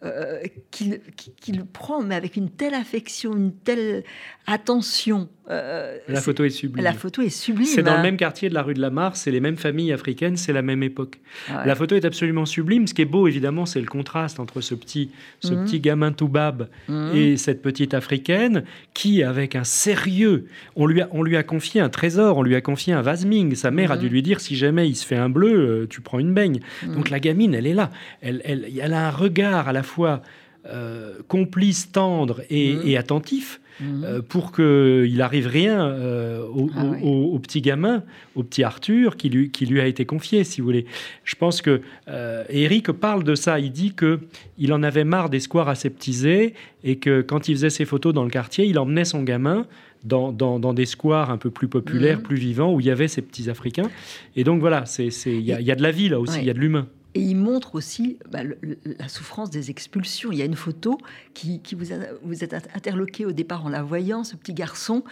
[0.03, 4.05] euh, qu'il prend, mais avec une telle affection, une telle
[4.47, 5.29] attention.
[5.51, 6.83] Euh, la photo est sublime.
[6.83, 7.67] La photo est sublime.
[7.67, 8.03] C'est dans le hein.
[8.03, 10.63] même quartier de la rue de la Mare, c'est les mêmes familles africaines, c'est la
[10.63, 11.19] même époque.
[11.51, 12.87] Ah La photo est absolument sublime.
[12.87, 15.65] Ce qui est beau, évidemment, c'est le contraste entre ce petit, ce Mhm.
[15.67, 17.11] petit gamin tout bab Mhm.
[17.15, 21.81] et cette petite africaine qui, avec un sérieux, on lui, a, on lui a confié
[21.83, 23.55] un trésor, on lui a confié un vase Ming.
[23.55, 24.01] Sa mère a Mhm.
[24.01, 25.53] dû lui dire si jamais il se fait un bleu,
[25.83, 26.61] euh, tu prends une baigne.
[26.87, 26.95] Mhm.
[26.95, 27.91] Donc la gamine, elle est là.
[28.23, 30.23] Elle, elle, elle a un regard à la fois
[30.67, 32.83] euh, complice, tendre et, Mhm.
[32.87, 33.61] et attentif.
[33.81, 34.05] Mhm.
[34.05, 36.99] euh, pour qu'il arrive rien euh, au, Ah au- oui.
[37.03, 38.03] au- au petit gamin,
[38.37, 40.87] au petit Arthur, qui lui, qui lui a été confié, si vous voulez.
[41.25, 43.59] Je pense que euh, Eric parle de ça.
[43.59, 44.21] Il dit que
[44.59, 48.25] il en avait marre des squares aseptisés et que quand il faisait ses photos dans
[48.25, 49.67] le quartier, il emmenait son gamin
[50.05, 52.23] dans, dans- dans des squares un peu plus populaires, Mhm.
[52.25, 53.91] plus vivants, où il y avait ces petits Africains.
[54.37, 56.41] Et donc voilà, il y, a- il y a de la vie là aussi, il
[56.41, 56.47] Ouais.
[56.47, 56.87] y a de l'humain.
[57.15, 58.59] Et il montre aussi bah, le-
[58.99, 60.33] la souffrance des expulsions.
[60.33, 60.99] Il y a une photo
[61.33, 65.05] qui, qui vous, a, vous êtes interloqué au départ en la voyant, ce petit garçon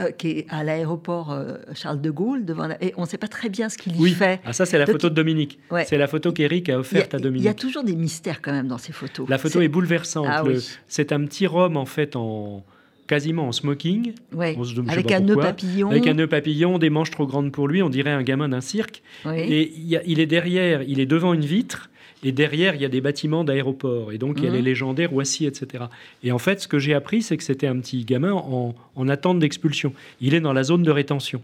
[0.00, 3.18] euh, qui est à l'aéroport euh, Charles de Gaulle, devant la- et on ne sait
[3.18, 4.40] pas très bien ce qu'il y Oui, fait.
[4.44, 5.60] ah, ça c'est la Donc, photo de Dominique.
[5.70, 5.84] Ouais.
[5.84, 7.44] C'est la photo qu'Eric a Il offerte a, à il Dominique.
[7.46, 9.28] y a toujours des mystères quand même dans ces photos.
[9.28, 10.26] La photo est bouleversante.
[10.28, 10.66] Ah oui.
[10.88, 12.64] C'est un petit homme en fait en
[13.06, 15.90] quasiment en smoking, Ouais, On se avec un nœud papillon.
[15.90, 17.82] avec un nœud papillon, des manches trop grandes pour lui.
[17.82, 19.02] On dirait un gamin d'un cirque.
[19.34, 21.90] Et il, y a- il est derrière, il est devant une vitre.
[22.24, 24.10] Et derrière, il y a des bâtiments d'aéroport.
[24.10, 25.84] Et donc, il y a les légendaires Roissy, etc.
[26.24, 29.08] Et en fait, ce que j'ai appris, c'est que c'était un petit gamin en, en
[29.08, 29.92] attente d'expulsion.
[30.20, 31.42] Il est dans la zone de rétention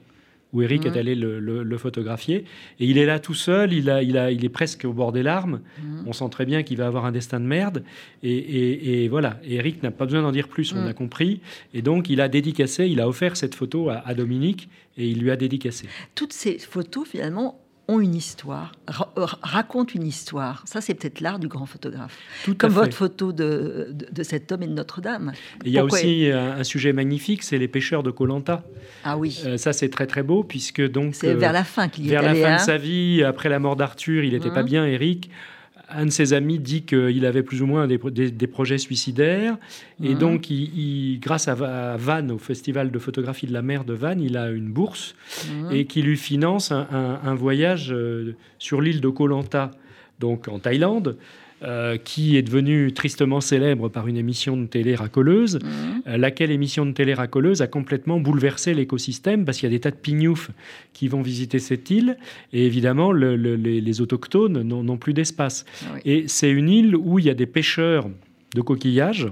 [0.52, 2.44] où Eric est allé le, le- le photographier.
[2.78, 5.12] Et il est là tout seul, il, a, il, a, il est presque au bord
[5.12, 5.60] des larmes.
[5.82, 6.04] Mhm.
[6.06, 7.82] On sent très bien qu'il va avoir un destin de merde.
[8.22, 10.88] Et, et- et voilà, Et Eric n'a pas besoin d'en dire plus, on Mm.
[10.88, 11.40] a compris.
[11.72, 15.20] Et donc, il a dédicacé, il a offert cette photo à, à Dominique et il
[15.20, 15.86] lui a dédicacé.
[16.14, 18.72] Toutes ces photos, finalement, ont une histoire,
[19.18, 20.62] euh, racontent une histoire.
[20.66, 22.16] Ça, c'est peut-être l'art du grand photographe.
[22.44, 25.32] Tout Comme votre photo de, de, de cet homme et de Notre-Dame.
[25.64, 28.62] Il y a aussi un, un sujet magnifique, c'est les pêcheurs de Colanta.
[29.04, 32.04] Ah oui, ça, c'est très très beau, puisque donc c'est euh, vers la fin qu'il
[32.06, 32.56] y est vers la fin hein.
[32.56, 34.66] de sa vie, après la mort d'Arthur, il n'était pas Mhm.
[34.68, 35.30] bien, Eric.
[35.94, 38.78] Un de ses amis dit qu'il avait plus ou moins des, pro- des- des projets
[38.78, 39.56] suicidaires.
[40.02, 40.18] Et Mhm.
[40.18, 43.84] donc, il, il- grâce à, Va- à Vannes, au Festival de photographie de la mer
[43.84, 45.14] de Vannes, il a une bourse
[45.50, 45.72] Mhm.
[45.72, 49.70] et qui lui finance un, un- un voyage euh, sur l'île de Koh Lanta,
[50.20, 51.16] donc en Thaïlande,
[51.64, 56.02] euh, qui est devenue tristement célèbre par une émission de télé racoleuse, Mhm.
[56.08, 59.80] euh, laquelle émission de télé racoleuse a complètement bouleversé l'écosystème parce qu'il y a des
[59.80, 60.50] tas de pignoufs
[60.92, 62.16] qui vont visiter cette île
[62.52, 65.64] et évidemment le- le- les, les autochtones n'ont plus d'espace.
[65.94, 66.00] Oui.
[66.04, 68.08] Et c'est une île où il y a des pêcheurs
[68.54, 69.28] de coquillages,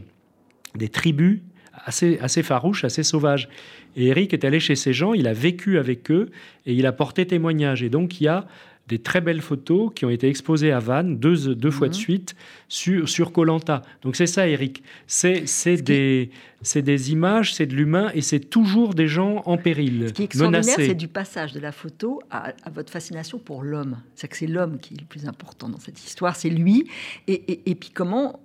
[0.77, 1.41] des tribus
[1.85, 3.49] assez, assez farouches, assez sauvages.
[3.97, 6.29] Et Eric est allé chez ces gens, il a vécu avec eux
[6.67, 7.83] et il a porté témoignage.
[7.83, 8.47] Et donc il y a
[8.91, 12.01] des très belles photos qui ont été exposées à Vannes deux, deux fois de Mhm.
[12.01, 12.35] suite
[12.69, 13.83] sur sur Colanta.
[14.03, 14.83] Donc c'est ça, Eric.
[15.07, 16.31] C'est Ce qui- des
[16.63, 20.23] c'est des images, c'est de l'humain et c'est toujours des gens en péril, Ce qui
[20.23, 23.97] est extraordinaire, c'est du passage de la photo à, à votre fascination pour l'homme.
[24.17, 26.87] C'est que c'est l'homme qui est le plus important dans cette histoire, c'est lui.
[27.29, 28.41] Et, et- et puis comment,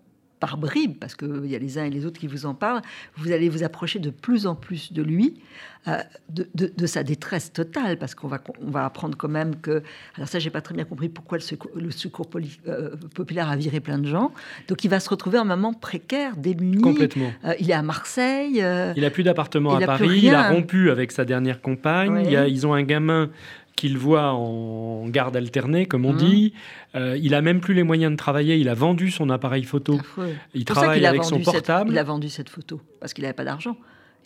[0.45, 2.81] par bribes, parce qu'il y a les uns et les autres qui vous en parlent,
[3.17, 5.41] vous allez vous approcher de plus en plus de lui,
[5.87, 5.97] euh,
[6.29, 9.81] de, de- de sa détresse totale, parce qu'on va, on va apprendre quand même que...
[10.15, 13.49] Alors ça, j'ai pas très bien compris pourquoi le secours, le secours poli- euh, populaire
[13.49, 14.31] a viré plein de gens.
[14.67, 16.81] Donc il va se retrouver en moment précaire, démuni.
[16.81, 17.31] Complètement.
[17.45, 18.63] Euh, il est à Marseille.
[18.97, 22.23] Il a plus d'appartement à Paris, il a rompu avec sa dernière compagne, Ouais.
[22.25, 23.29] il y a- ils ont un gamin
[23.75, 26.17] qu'il voit en garde alternée, comme on Mhm.
[26.17, 26.53] dit.
[26.95, 29.95] Euh, il a même plus les moyens de travailler, il a vendu son appareil photo.
[29.99, 30.33] affreux.
[30.53, 31.91] Il pour travaille avec son cette- portable.
[31.91, 33.75] il a vendu cette photo parce qu'il n'avait pas d'argent.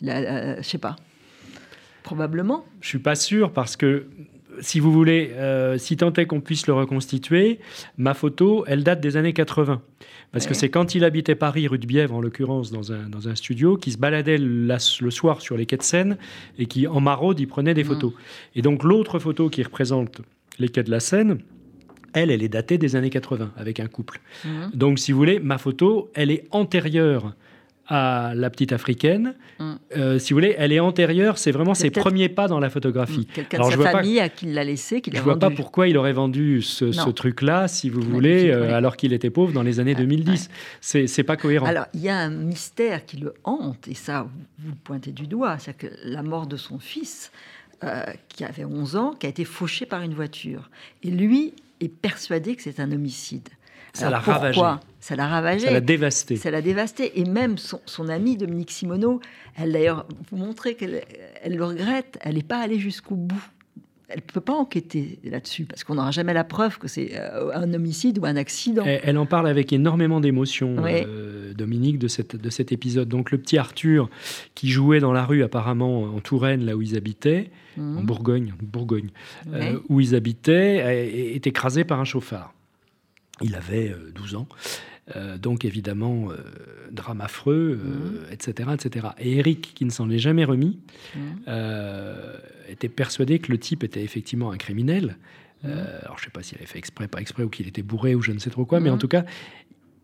[0.04, 0.96] Euh, je sais pas.
[2.02, 2.64] Probablement.
[2.80, 4.06] Je suis pas sûr parce que
[4.60, 7.60] si vous voulez, euh, si tant est qu'on puisse le reconstituer,
[7.98, 9.80] ma photo, elle date des années 80.
[10.32, 13.28] Parce que c'est quand il habitait Paris, rue de Bièvre, en l'occurrence, dans un, dans
[13.28, 16.18] un studio, qui se baladait la- le soir sur les quais de Seine
[16.58, 17.88] et qui, en maraude, il prenait des Mhm.
[17.88, 18.12] photos.
[18.54, 20.20] Et donc, l'autre photo qui représente
[20.58, 21.38] les quais de la Seine,
[22.12, 24.20] elle, elle est datée des années 80, avec un couple.
[24.44, 24.70] Mhm.
[24.74, 27.34] Donc, si vous voulez, ma photo, elle est antérieure
[27.90, 29.34] à la petite africaine.
[29.58, 29.72] Mm.
[29.96, 33.26] Euh, si vous voulez, elle est antérieure, c'est vraiment ses premiers pas dans la photographie.
[33.28, 33.32] Mm.
[33.34, 35.34] Quelqu'un de je sa vois pas- famille à qui l'a laissé, qu'il a Je vois
[35.34, 35.40] vendu.
[35.40, 38.72] pas pourquoi il aurait vendu ce, truc-là, si vous voulez, euh, ouais.
[38.72, 40.48] alors qu'il était pauvre dans les années Ah, 2010.
[40.80, 41.66] C'est C'est pas cohérent.
[41.66, 45.10] Alors, il y a un mystère qui le hante, et ça, vous, vous le pointez
[45.10, 47.32] du doigt, c'est que la mort de son fils,
[47.82, 50.70] euh, qui avait 11 ans, qui a été fauché par une voiture.
[51.02, 53.48] Et lui est persuadé que c'est un homicide.
[53.92, 54.60] Ça l'a ravagé.
[55.00, 55.66] Ça l'a ravagé.
[55.66, 56.36] Ça l'a dévasté.
[56.36, 57.18] Ça l'a dévasté.
[57.20, 59.20] Et même son, son amie Dominique Simoneau,
[59.56, 61.02] elle d'ailleurs, vous montrez qu'elle
[61.42, 63.42] elle le regrette, elle n'est pas allée jusqu'au bout
[64.10, 67.52] elle ne peut pas enquêter là-dessus parce qu'on n'aura jamais la preuve que c'est euh,
[67.54, 68.84] un homicide ou un accident.
[68.84, 73.08] Elle, en parle avec énormément d'émotion, euh, Dominique, de, cette, de cet épisode.
[73.08, 74.10] Donc le petit Arthur
[74.54, 77.98] qui jouait dans la rue apparemment en Touraine, là où ils habitaient, mhm.
[77.98, 79.10] en Bourgogne, Bourgogne
[79.52, 80.78] euh, où ils habitaient,
[81.34, 82.52] est écrasé par un chauffard.
[83.42, 84.48] Il avait 12 ans.
[85.16, 86.36] Euh, donc évidemment, euh,
[86.92, 87.78] drame affreux,
[88.30, 89.08] etc., euh, etc.
[89.18, 90.78] Et Eric, qui ne s'en est jamais remis,
[92.68, 95.16] était persuadé que le type était effectivement un criminel.
[95.64, 98.14] alors je ne sais pas s'il avait fait exprès, pas exprès, ou qu'il était bourré,
[98.14, 99.24] ou je ne sais trop quoi, mais en tout cas,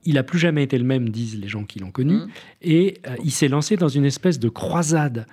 [0.05, 2.18] il n'a plus jamais été le même, disent les gens qui l'ont connu,
[2.62, 5.27] et il s'est lancé dans une espèce de croisade.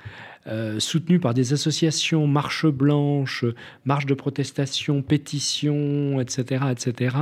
[0.78, 3.46] soutenue par des associations, marches blanches,
[3.86, 7.16] marches de protestation, pétitions, etc., etc.,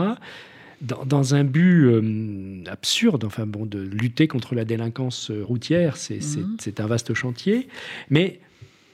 [0.82, 6.58] dans, un but euh, absurde, enfin bon, de lutter contre la délinquance euh, routière, mhm.
[6.60, 7.67] c'est un vaste chantier.
[8.10, 8.39] Mais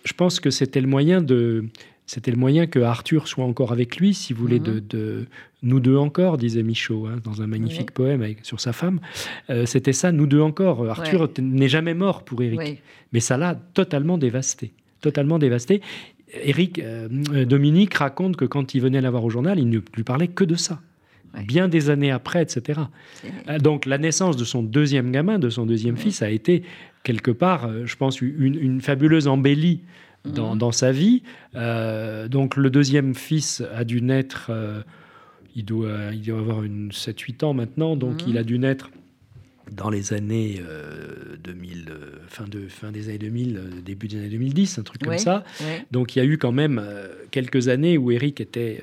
[0.04, 1.65] je pense que c'était le moyen de,
[2.06, 5.26] c'était le moyen que Arthur soit encore avec lui, si vous voulez, de, mhm.
[5.63, 9.00] nous deux encore, disait Michaud, hein, dans un magnifique poème sur sa femme.
[9.50, 10.89] Euh, c'était ça, nous deux encore.
[10.89, 12.82] Arthur n'est jamais mort pour Eric,
[13.13, 15.82] mais ça l'a totalement dévasté, totalement dévasté.
[16.43, 20.28] Eric, Dominique raconte que quand il venait la voir au journal, il ne lui parlait
[20.28, 20.82] que de ça
[21.45, 22.81] bien des années après, etc.
[23.49, 26.63] Euh, donc la naissance de son deuxième gamin, de son deuxième fils, a été
[27.03, 29.81] quelque part, euh, je pense, une, fabuleuse embellie
[30.25, 30.71] dans, mhm.
[30.71, 31.23] sa vie.
[31.55, 34.51] Euh, donc le deuxième fils a dû naître,
[35.55, 38.29] il, doit, il doit avoir une 7-8 ans maintenant, donc mhm.
[38.29, 38.91] il a dû naître
[39.71, 40.61] dans les années
[41.43, 41.93] 2000,
[42.29, 45.43] fin, de, fin des années 2000, début des années 2010, un truc comme ça.
[45.91, 46.81] Donc il y a eu quand même
[47.31, 48.81] quelques années où Eric était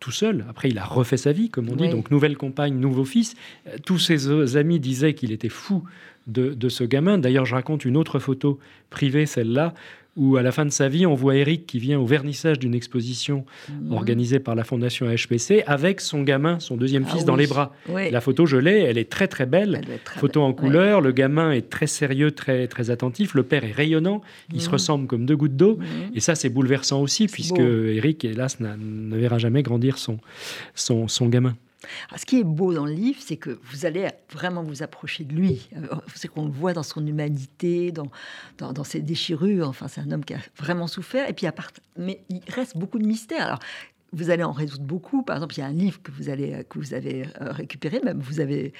[0.00, 0.46] tout seul.
[0.48, 1.88] Après, il a refait sa vie, comme on dit.
[1.88, 3.36] Donc, nouvelle compagne, nouveau fils.
[3.68, 5.84] Euh, tous ses amis disaient qu'il était fou
[6.26, 7.18] de, de ce gamin.
[7.18, 8.58] D'ailleurs, je raconte une autre photo
[8.88, 9.74] privée, celle-là,
[10.16, 12.74] où à la fin de sa vie, on voit Eric qui vient au vernissage d'une
[12.74, 13.92] exposition mhm.
[13.92, 17.72] organisée par la fondation HPC avec son gamin, son deuxième ah fils, dans les bras.
[17.88, 19.80] La photo, je l'ai, elle est très très belle.
[20.16, 24.20] photo en couleur, le gamin est très sérieux, très, très attentif, le père est rayonnant,
[24.52, 24.72] ils se mhm.
[24.72, 25.76] ressemblent comme deux gouttes d'eau.
[25.76, 26.12] Mhm.
[26.14, 30.18] Et ça, c'est bouleversant aussi, puisque Eric, hélas, ne verra jamais grandir son,
[30.74, 31.56] son, son gamin.
[32.10, 35.24] Ah, ce qui est beau dans le livre, c'est que vous allez vraiment vous approcher
[35.24, 35.68] de lui.
[35.76, 38.10] Euh, c'est qu'on le voit dans son humanité, dans,
[38.58, 39.68] dans, ses déchirures.
[39.68, 41.28] Enfin, c'est un homme qui a vraiment souffert.
[41.28, 43.46] Et puis, à part, mais il reste beaucoup de mystères.
[43.46, 43.58] Alors,
[44.12, 45.22] vous allez en résoudre beaucoup.
[45.22, 48.00] Par exemple, il y a un livre que vous, allez, que vous avez euh, récupéré,
[48.04, 48.72] même vous avez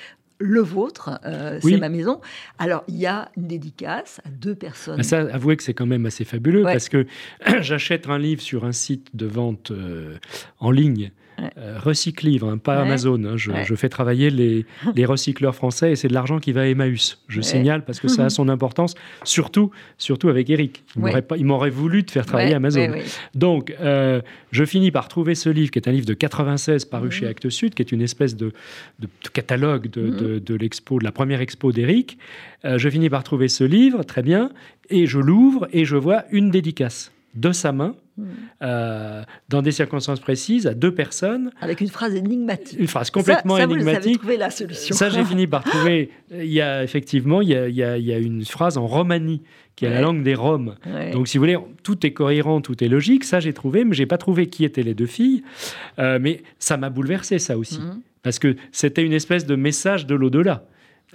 [0.42, 2.18] le vôtre, euh, c'est ma maison.
[2.58, 4.96] Alors, il y a une dédicace à deux personnes.
[4.98, 7.06] Ah, ça, avouez que c'est quand même assez fabuleux parce que
[7.60, 9.70] j'achète un livre sur un site de vente
[10.58, 11.12] en ligne
[11.58, 13.22] euh, recycle livre, hein, pas Amazon.
[13.24, 13.36] Hein.
[13.36, 17.18] je, fais travailler les, les recycleurs français et c'est de l'argent qui va à Emmaüs.
[17.28, 20.84] Je signale parce que ça a son importance, surtout, surtout avec Eric.
[21.36, 22.88] Il m'aurait voulu te faire travailler Amazon.
[23.34, 24.20] Donc, euh,
[24.52, 27.10] je finis par trouver ce livre qui est un livre de 96 paru mhm.
[27.12, 28.52] chez Actes Sud, qui est une espèce de,
[29.32, 30.40] catalogue de, mhm.
[30.40, 32.18] de, l'expo, de la première expo d'Eric.
[32.64, 34.50] Euh, je finis par trouver ce livre, très bien,
[34.90, 37.94] et je l'ouvre et je vois une dédicace de sa main
[38.62, 41.50] euh, dans des circonstances précises, à deux personnes.
[41.60, 42.78] Avec une phrase énigmatique.
[42.78, 44.02] Une phrase complètement ça, énigmatique.
[44.02, 44.94] Vous avez trouvé la solution.
[44.94, 46.10] Ça, j'ai fini par trouver.
[46.30, 49.42] Il y a effectivement, il y a, il y a, une phrase en romanie
[49.76, 50.74] qui est la langue des Roms.
[51.12, 53.24] Donc, si vous voulez, tout est cohérent, tout est logique.
[53.24, 55.42] Ça, j'ai trouvé, mais j'ai pas trouvé qui étaient les deux filles.
[55.98, 57.80] Euh, mais ça m'a bouleversé, ça aussi.
[57.80, 58.02] Mhm.
[58.22, 60.66] Parce que c'était une espèce de message de l'au-delà.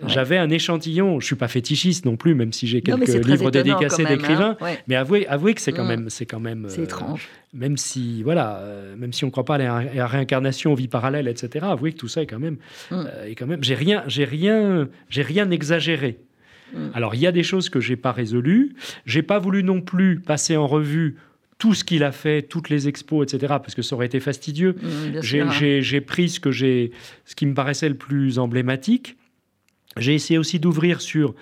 [0.05, 1.19] J'avais un échantillon.
[1.19, 4.09] Je suis pas fétichiste non plus, même si j'ai quelques livres dédicacés hein.
[4.09, 4.57] d'écrivains.
[4.87, 5.87] Mais avouez, avouez que c'est quand, mm.
[5.87, 7.29] même, c'est quand même, c'est étrange.
[7.31, 10.75] Euh, même si, voilà, euh, même si on ne croit pas à la, réincarnation, aux
[10.75, 11.65] vies parallèles, etc.
[11.69, 12.57] Avouez que tout ça est quand même,
[12.91, 12.93] mm.
[12.93, 13.63] euh, quand même.
[13.63, 16.19] J'ai rien, j'ai rien, j'ai rien exagéré.
[16.73, 16.77] Mm.
[16.93, 18.75] Alors il y a des choses que j'ai pas résolues.
[19.05, 21.15] J'ai pas voulu non plus passer en revue
[21.57, 24.75] tout ce qu'il a fait, toutes les expos, etc., parce que ça aurait été fastidieux.
[25.21, 29.15] j'ai pris ce, que ce qui me paraissait le plus emblématique.
[29.97, 31.35] J'ai essayé aussi d'ouvrir sur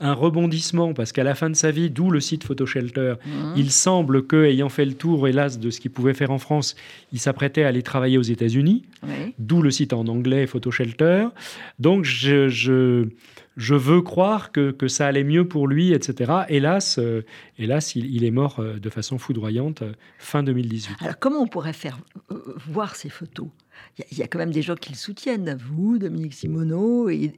[0.00, 3.52] un rebondissement, parce qu'à la fin de sa vie, d'où le site Photoshelter, mmh.
[3.56, 6.74] il semble que, ayant fait le tour, hélas, de ce qu'il pouvait faire en France,
[7.12, 8.82] il s'apprêtait à aller travailler aux États-Unis,
[9.38, 11.28] d'où le site en anglais Photoshelter.
[11.78, 16.32] Donc, je, je, veux croire que, que, ça allait mieux pour lui, etc.
[16.48, 17.22] Hélas, euh,
[17.58, 20.96] hélas il, est mort euh, de façon foudroyante euh, fin 2018.
[21.00, 21.98] Alors, comment on pourrait faire
[22.66, 23.48] voir ces photos?
[24.10, 27.32] Il y, a quand même des gens qui le soutiennent, vous, Dominique Simoneau et,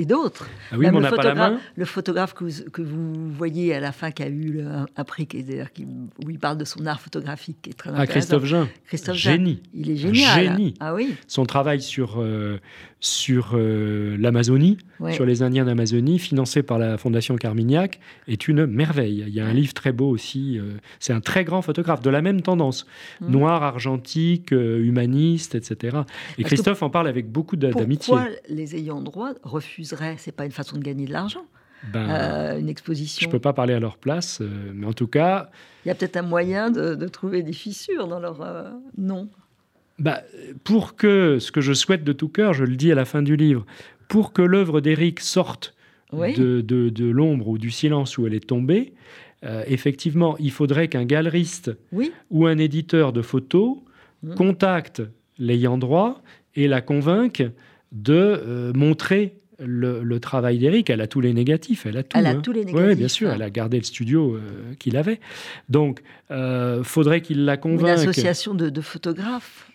[0.00, 0.48] d'autres.
[0.70, 1.60] Ah oui, mais on n'a pas la main.
[1.76, 4.60] Le photographe que vous, que vous, voyez à la fin qui a eu
[4.96, 8.06] un, prix qui, qui, où il parle de son art photographique qui est très ah,
[8.06, 8.68] Christophe Jean.
[8.86, 9.62] Christophe Génie.
[9.74, 10.44] Il est génial.
[10.44, 10.74] Génie.
[10.80, 11.14] Ah oui.
[11.26, 12.58] Son travail sur, euh,
[13.00, 14.78] sur euh, l'Amazonie,
[15.12, 19.24] sur les Indiens d'Amazonie, financé par la Fondation Carmignac, est une merveille.
[19.26, 20.58] Il y a un livre très beau aussi.
[20.58, 22.86] Euh, c'est un très grand photographe de la même tendance,
[23.20, 23.30] mmh.
[23.30, 25.98] noir, argentique, humaniste, etc.
[26.38, 28.14] Et Christophe en parle avec beaucoup d'amitié.
[28.14, 31.44] Pourquoi les ayants droit refuseraient C'est pas une façon de gagner de l'argent.
[31.92, 33.20] Ben, une exposition?
[33.22, 34.42] Je ne peux pas parler à leur place,
[34.74, 35.50] mais en tout cas.
[35.84, 38.44] Il y a peut-être un moyen de, trouver des fissures dans leur
[38.96, 39.28] nom
[39.98, 40.22] bah,
[40.64, 43.22] Pour que, ce que je souhaite de tout cœur, je le dis à la fin
[43.22, 43.66] du livre,
[44.08, 45.74] pour que l'œuvre d'Éric sorte
[46.12, 48.94] de, de, l'ombre ou du silence où elle est tombée,
[49.44, 51.70] euh, effectivement, il faudrait qu'un galeriste
[52.30, 53.76] ou un éditeur de photos
[54.22, 54.34] mmh.
[54.34, 55.02] contacte
[55.38, 56.22] l'ayant droit
[56.54, 57.44] et la convainque
[57.92, 62.16] de euh, montrer le, travail d'Éric, elle a tous les négatifs, elle a tout.
[62.16, 62.40] Elle a hein.
[62.40, 62.88] tous les négatifs.
[62.88, 65.20] Oui, bien sûr, elle a gardé le studio euh, qu'il avait.
[65.68, 67.98] Donc, euh, faudrait qu'il la convainque.
[67.98, 69.68] Une association de photographes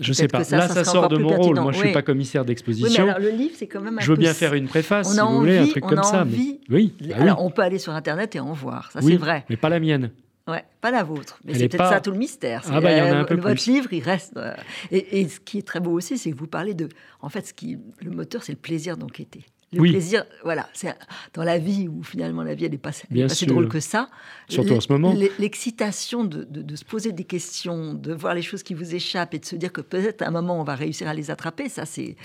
[0.00, 0.38] je sais pas.
[0.38, 1.60] Là, ça, sort de mon rôle.
[1.60, 3.04] Moi, je suis pas commissaire d'exposition.
[3.04, 3.98] Oui, alors, le livre, c'est quand même.
[3.98, 6.26] Un je veux bien faire une préface, si vous voulez, un truc comme ça.
[6.68, 6.92] Oui.
[7.00, 8.90] Bah alors, on peut aller sur Internet et en voir.
[8.92, 9.44] Ça, c'est vrai.
[9.48, 10.10] Mais pas la mienne.
[10.48, 11.40] Ouais, pas la vôtre.
[11.44, 12.62] Mais c'est peut-être ça tout le mystère.
[12.70, 14.36] Ah bah, il y en a un peu Votre livre, il reste.
[14.36, 14.54] Euh,
[14.92, 16.88] et, et, ce qui est très beau aussi, c'est que vous parlez de.
[17.20, 19.44] En fait, ce qui, le moteur, c'est le plaisir d'enquêter.
[19.72, 20.94] Le plaisir, voilà, c'est
[21.34, 24.08] dans la vie où finalement la vie elle est pas, si drôle que ça.
[24.48, 25.14] Surtout en ce moment.
[25.38, 29.38] L'excitation de, de, se poser des questions, de voir les choses qui vous échappent et
[29.40, 31.84] de se dire que peut-être à un moment on va réussir à les attraper, ça
[31.84, 32.16] c'est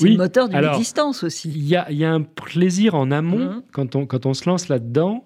[0.00, 1.50] le moteur d'une existence aussi.
[1.50, 3.62] Il y a, y a, un plaisir en amont mmh.
[3.72, 5.24] quand, on, quand on se lance là-dedans,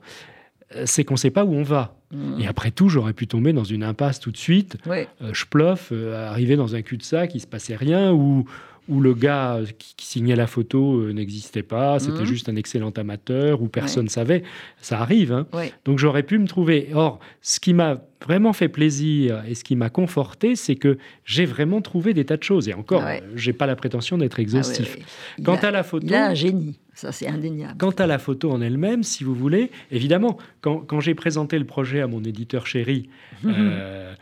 [0.74, 1.96] euh, c'est qu'on ne sait pas où on va.
[2.12, 2.40] Mmh.
[2.40, 4.76] Et après tout, j'aurais pu tomber dans une impasse tout de suite.
[4.88, 8.44] Euh, je ploffe, euh, arriver dans un cul-de-sac, il ne se passait rien, ou
[8.88, 12.24] où le gars qui, signait la photo euh, n'existait pas, c'était mhm.
[12.24, 14.42] juste un excellent amateur, où personne ne savait.
[14.80, 15.32] Ça arrive.
[15.32, 15.46] Hein.
[15.84, 16.88] Donc j'aurais pu me trouver.
[16.94, 21.44] Or, ce qui m'a vraiment fait plaisir et ce qui m'a conforté, c'est que j'ai
[21.44, 22.68] vraiment trouvé des tas de choses.
[22.68, 23.02] Et encore,
[23.34, 24.96] je j'ai pas la prétention d'être ah exhaustif.
[25.44, 26.78] Quant à la photo, il a un génie.
[26.94, 27.74] Ça, c'est indéniable.
[27.78, 31.64] Quant à la photo en elle-même, si vous voulez, évidemment, quand, quand j'ai présenté le
[31.64, 33.08] projet à mon éditeur chéri,
[33.46, 34.14] euh, euh,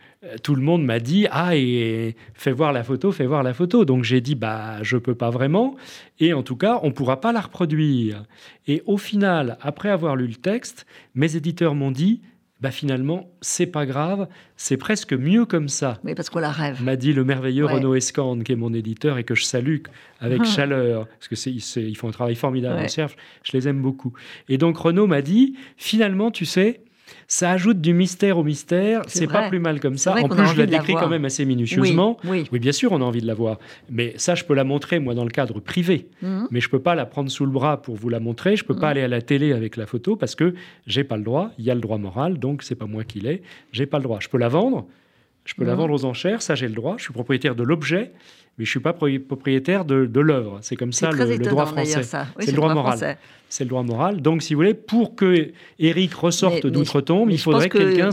[0.42, 3.84] tout le monde m'a dit ah et fais voir la photo, fais voir la photo.
[3.84, 5.76] Donc j'ai dit bah je peux pas vraiment
[6.18, 8.24] et en tout cas on pourra pas la reproduire.
[8.66, 12.20] Et au final, après avoir lu le texte, mes éditeurs m'ont dit
[12.60, 16.00] bah finalement, c'est pas grave, c'est presque mieux comme ça.
[16.02, 16.82] Oui, parce qu'on la rêve.
[16.82, 19.78] M'a dit le merveilleux Renaud Escande, qui est mon éditeur et que je salue
[20.18, 23.06] avec chaleur, parce que c'est, ils font un travail formidable en
[23.44, 24.12] je les aime beaucoup.
[24.48, 26.80] Et donc Renaud m'a dit, finalement, tu sais,
[27.26, 29.02] ça ajoute du mystère au mystère.
[29.06, 30.14] C'est pas plus mal comme ça.
[30.16, 32.18] En plus, je la décris quand même assez minutieusement.
[32.24, 33.58] Oui, bien sûr, on a envie de la voir.
[33.90, 36.08] Mais ça, je peux la montrer, moi, dans le cadre privé.
[36.22, 36.48] Mhm.
[36.50, 38.56] Mais je peux pas la prendre sous le bras pour vous la montrer.
[38.56, 38.90] Je peux pas mhm.
[38.90, 40.54] aller à la télé avec la photo parce que
[40.86, 41.50] j'ai pas le droit.
[41.58, 43.42] Il y a le droit moral, donc c'est pas moi qui l'ai.
[43.72, 44.18] J'ai pas le droit.
[44.20, 44.86] Je peux la vendre.
[45.44, 45.78] Je peux la mhm.
[45.78, 46.96] vendre aux enchères, ça j'ai le droit.
[46.98, 48.12] Je suis propriétaire de l'objet,
[48.58, 50.58] mais je suis pas propriétaire de, de l'œuvre.
[50.62, 52.02] C'est comme ça le, droit français.
[52.40, 53.16] c'est le droit moral.
[53.48, 54.20] C'est le droit moral.
[54.20, 58.10] Donc, si vous voulez, pour que Eric ressorte d'outre-tombe, il faudrait que, quelqu'un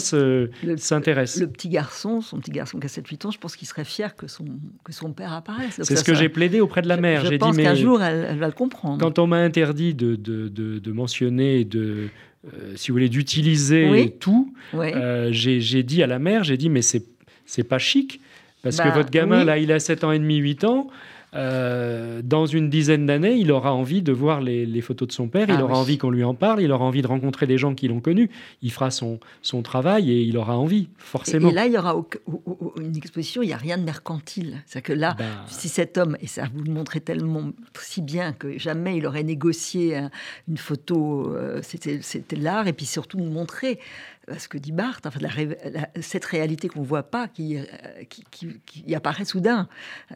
[0.78, 1.40] s'intéresse.
[1.40, 4.16] Le, petit garçon, son petit garçon qui a 7-8 ans, je pense qu'il serait fier
[4.16, 4.46] que son,
[4.84, 5.80] que son père apparaisse.
[5.82, 7.26] C'est ce que j'ai plaidé auprès de la mère.
[7.26, 9.00] Je, pense qu'un jour, elle, va le comprendre.
[9.00, 12.10] Quand on m'a interdit de, de, de, mentionner, de,
[12.46, 16.82] euh, si vous voulez, d'utiliser tout, euh, j'ai dit à la mère, j'ai dit, mais
[16.84, 18.22] c'est pas chic.
[18.66, 20.88] Parce que bah, votre gamin, là, il a 7 ans et demi, 8 ans.
[21.36, 25.48] Euh, dans une dizaine d'années, il aura envie de voir les, photos de son père,
[25.50, 27.76] il ah aura envie qu'on lui en parle, il aura envie de rencontrer des gens
[27.76, 28.30] qui l'ont connu,
[28.62, 31.50] il fera son, son travail et il aura envie, forcément.
[31.50, 31.96] Et, là, il y aura
[32.80, 34.64] une exposition, il n'y a rien de mercantile.
[34.66, 35.26] C'est-à-dire que là, bah.
[35.48, 37.52] si cet homme, et ça vous le montrez tellement
[37.82, 40.00] si bien que jamais il aurait négocié
[40.48, 42.00] une photo, euh, c'était
[42.38, 43.80] l'art, et puis surtout de montrer
[44.38, 45.20] ce que dit Barthes, enfin,
[46.00, 47.64] cette réalité qu'on ne voit pas, qui, euh,
[48.32, 49.68] qui, apparaît soudain.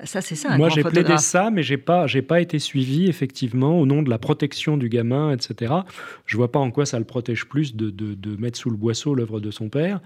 [0.03, 0.57] Ça, c'est ça.
[0.57, 4.09] Moi, j'ai plaidé ça, mais j'ai pas, j'ai pas été suivi effectivement au nom de
[4.09, 5.73] la protection du gamin, etc.
[6.25, 8.77] Je vois pas en quoi ça le protège plus de, de, de mettre sous le
[8.77, 10.01] boisseau l'œuvre de son père.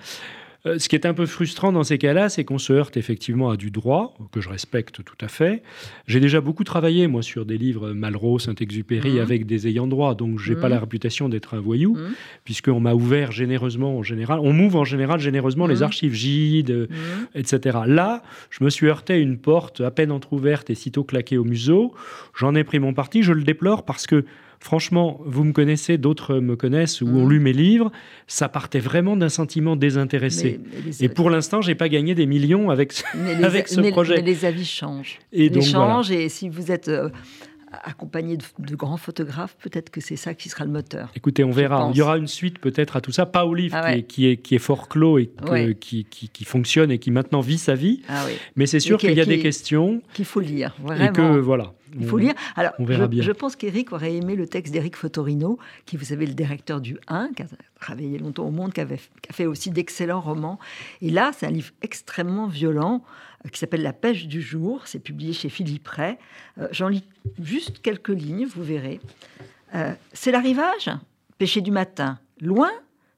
[0.66, 3.49] Euh, ce qui est un peu frustrant dans ces cas-là, c'est qu'on se heurte effectivement
[3.49, 5.61] à du droit, que je respecte tout à fait.
[6.07, 9.20] J'ai déjà beaucoup travaillé, moi, sur des livres Malraux, Saint-Exupéry, mmh.
[9.20, 10.72] avec des ayants droit, donc j'ai n'ai pas mmh.
[10.72, 12.14] la réputation d'être un voyou, mmh.
[12.45, 16.88] puisqu'on m'a ouvert généreusement en général, on m'ouvre en général généreusement les archives Gide,
[17.36, 17.80] etc.
[17.86, 21.43] Là, je me suis heurté à une porte à peine entr'ouverte et sitôt claquée au
[21.43, 21.93] museau.
[22.36, 24.26] J'en ai pris mon parti, je le déplore parce que
[24.64, 27.30] franchement, vous me connaissez, d'autres me connaissent ou ont mmh.
[27.30, 27.91] lu mes livres,
[28.28, 30.61] ça partait vraiment d'un sentiment désintéressé.
[31.01, 32.93] et pour l'instant, j'ai pas gagné des millions avec,
[33.43, 34.16] avec ce projet.
[34.16, 35.20] Mais les avis changent.
[35.34, 37.09] Et les changent, et si vous êtes euh,
[37.84, 41.12] accompagné de, grands photographes, peut-être que c'est ça qui sera le moteur.
[41.16, 41.90] Écoutez, on verra.
[41.94, 43.26] Il y aura une suite peut-être à tout ça.
[43.26, 45.30] Pas au livre ah qui, est, qui, est, fort clos et
[45.80, 48.02] qui, qui, fonctionne et qui maintenant vit sa vie.
[48.08, 50.02] Ah mais c'est sûr qu'il y a des questions.
[50.14, 51.06] Qu'il faut lire, vraiment.
[51.06, 51.74] Et que voilà.
[52.00, 52.34] Il faut lire.
[52.56, 53.24] Alors, on verra je, bien.
[53.24, 56.98] je pense qu'Éric aurait aimé le texte d'Éric Fotorino, qui, vous savez, le directeur du
[57.08, 57.46] 1, qui a
[57.80, 60.60] travaillé longtemps au Monde, qui, avait, qui a fait aussi d'excellents romans.
[61.02, 63.04] Et là, c'est un livre extrêmement violent
[63.52, 64.88] qui s'appelle La pêche du jour.
[64.88, 66.18] C'est publié chez Philippe Ray.
[66.58, 67.04] Euh, j'en lis
[67.41, 69.00] juste quelques lignes, vous verrez.
[69.76, 70.89] Euh, c'est l'arrivage,
[71.38, 72.72] pêché du matin, loin,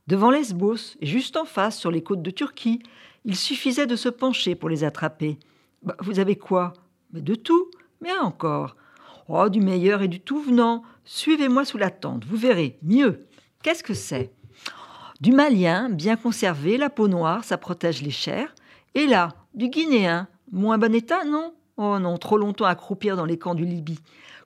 [0.07, 2.81] devant Lesbos, et juste en face, sur les côtes de Turquie.
[3.25, 5.37] Il suffisait de se pencher pour les attraper.
[5.83, 6.73] Bah, vous avez quoi?
[7.11, 7.69] Mais de tout,
[8.01, 8.75] mais encore.
[9.27, 10.83] Oh, du meilleur et du tout venant.
[11.03, 12.77] Suivez-moi sous la tente, vous verrez.
[12.83, 13.25] Mieux.
[13.63, 14.31] Qu'est-ce que c'est?
[15.21, 18.53] Du malien, bien conservé, la peau noire, ça protège les chairs.
[18.95, 21.53] Et là, du Guinéen, moins bon état, non?
[21.75, 23.99] Oh non, trop longtemps à croupir dans les camps du Libye.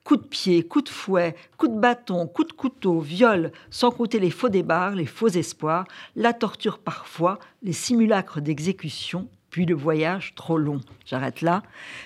[0.04, 4.20] Coups de pied, coups de fouet, coups de bâton, coups de couteau, viol, sans compter
[4.20, 5.86] les faux débarres, les faux espoirs,
[6.16, 10.80] la torture parfois, les simulacres d'exécution, puis le voyage trop long.
[11.06, 11.62] J'arrête là.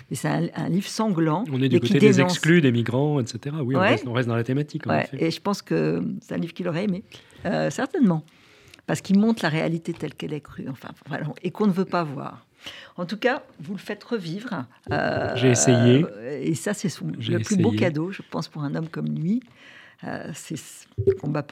[0.09, 1.45] Mais c'est un, livre sanglant.
[1.49, 3.55] On est du côté des exclus, des migrants, etc.
[3.61, 4.83] Oui, on, reste, dans la thématique.
[5.13, 7.05] Et je pense que c'est un livre qu'il aurait aimé,
[7.45, 8.25] euh, certainement.
[8.85, 10.89] Parce qu'il montre la réalité telle qu'elle est crue, enfin,
[11.41, 12.45] et qu'on ne veut pas voir.
[12.97, 14.65] En tout cas, vous le faites revivre.
[14.91, 16.05] Euh, J'ai essayé.
[16.41, 19.41] et ça, c'est le plus beau cadeau, je pense, pour un homme comme lui.
[20.05, 20.55] Euh, c'est
[21.21, 21.45] combat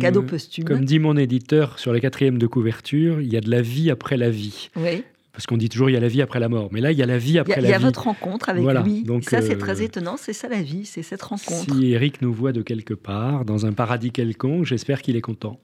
[0.00, 0.64] cadeau posthume.
[0.64, 3.90] Comme dit mon éditeur sur les quatrièmes de couverture, il y a de la vie
[3.90, 4.70] après la vie.
[4.76, 5.02] Oui.
[5.32, 6.98] Parce qu'on dit toujours il y a la vie après la mort, mais là il
[6.98, 7.68] y a la vie après la vie.
[7.68, 9.02] Il y a votre rencontre avec lui.
[9.02, 11.72] Donc, ça c'est très euh, étonnant, c'est ça la vie, c'est cette rencontre.
[11.72, 15.60] Si Eric nous voit de quelque part, dans un paradis quelconque, j'espère qu'il est content.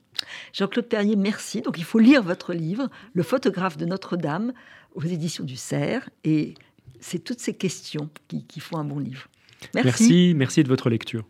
[0.53, 1.61] Jean-Claude Perrier, merci.
[1.61, 4.53] Donc il faut lire votre livre, Le photographe de Notre-Dame,
[4.95, 6.09] aux éditions du Cerf.
[6.23, 6.53] Et
[6.99, 9.27] c'est toutes ces questions qui, font un bon livre.
[9.73, 11.25] merci, merci de votre lecture.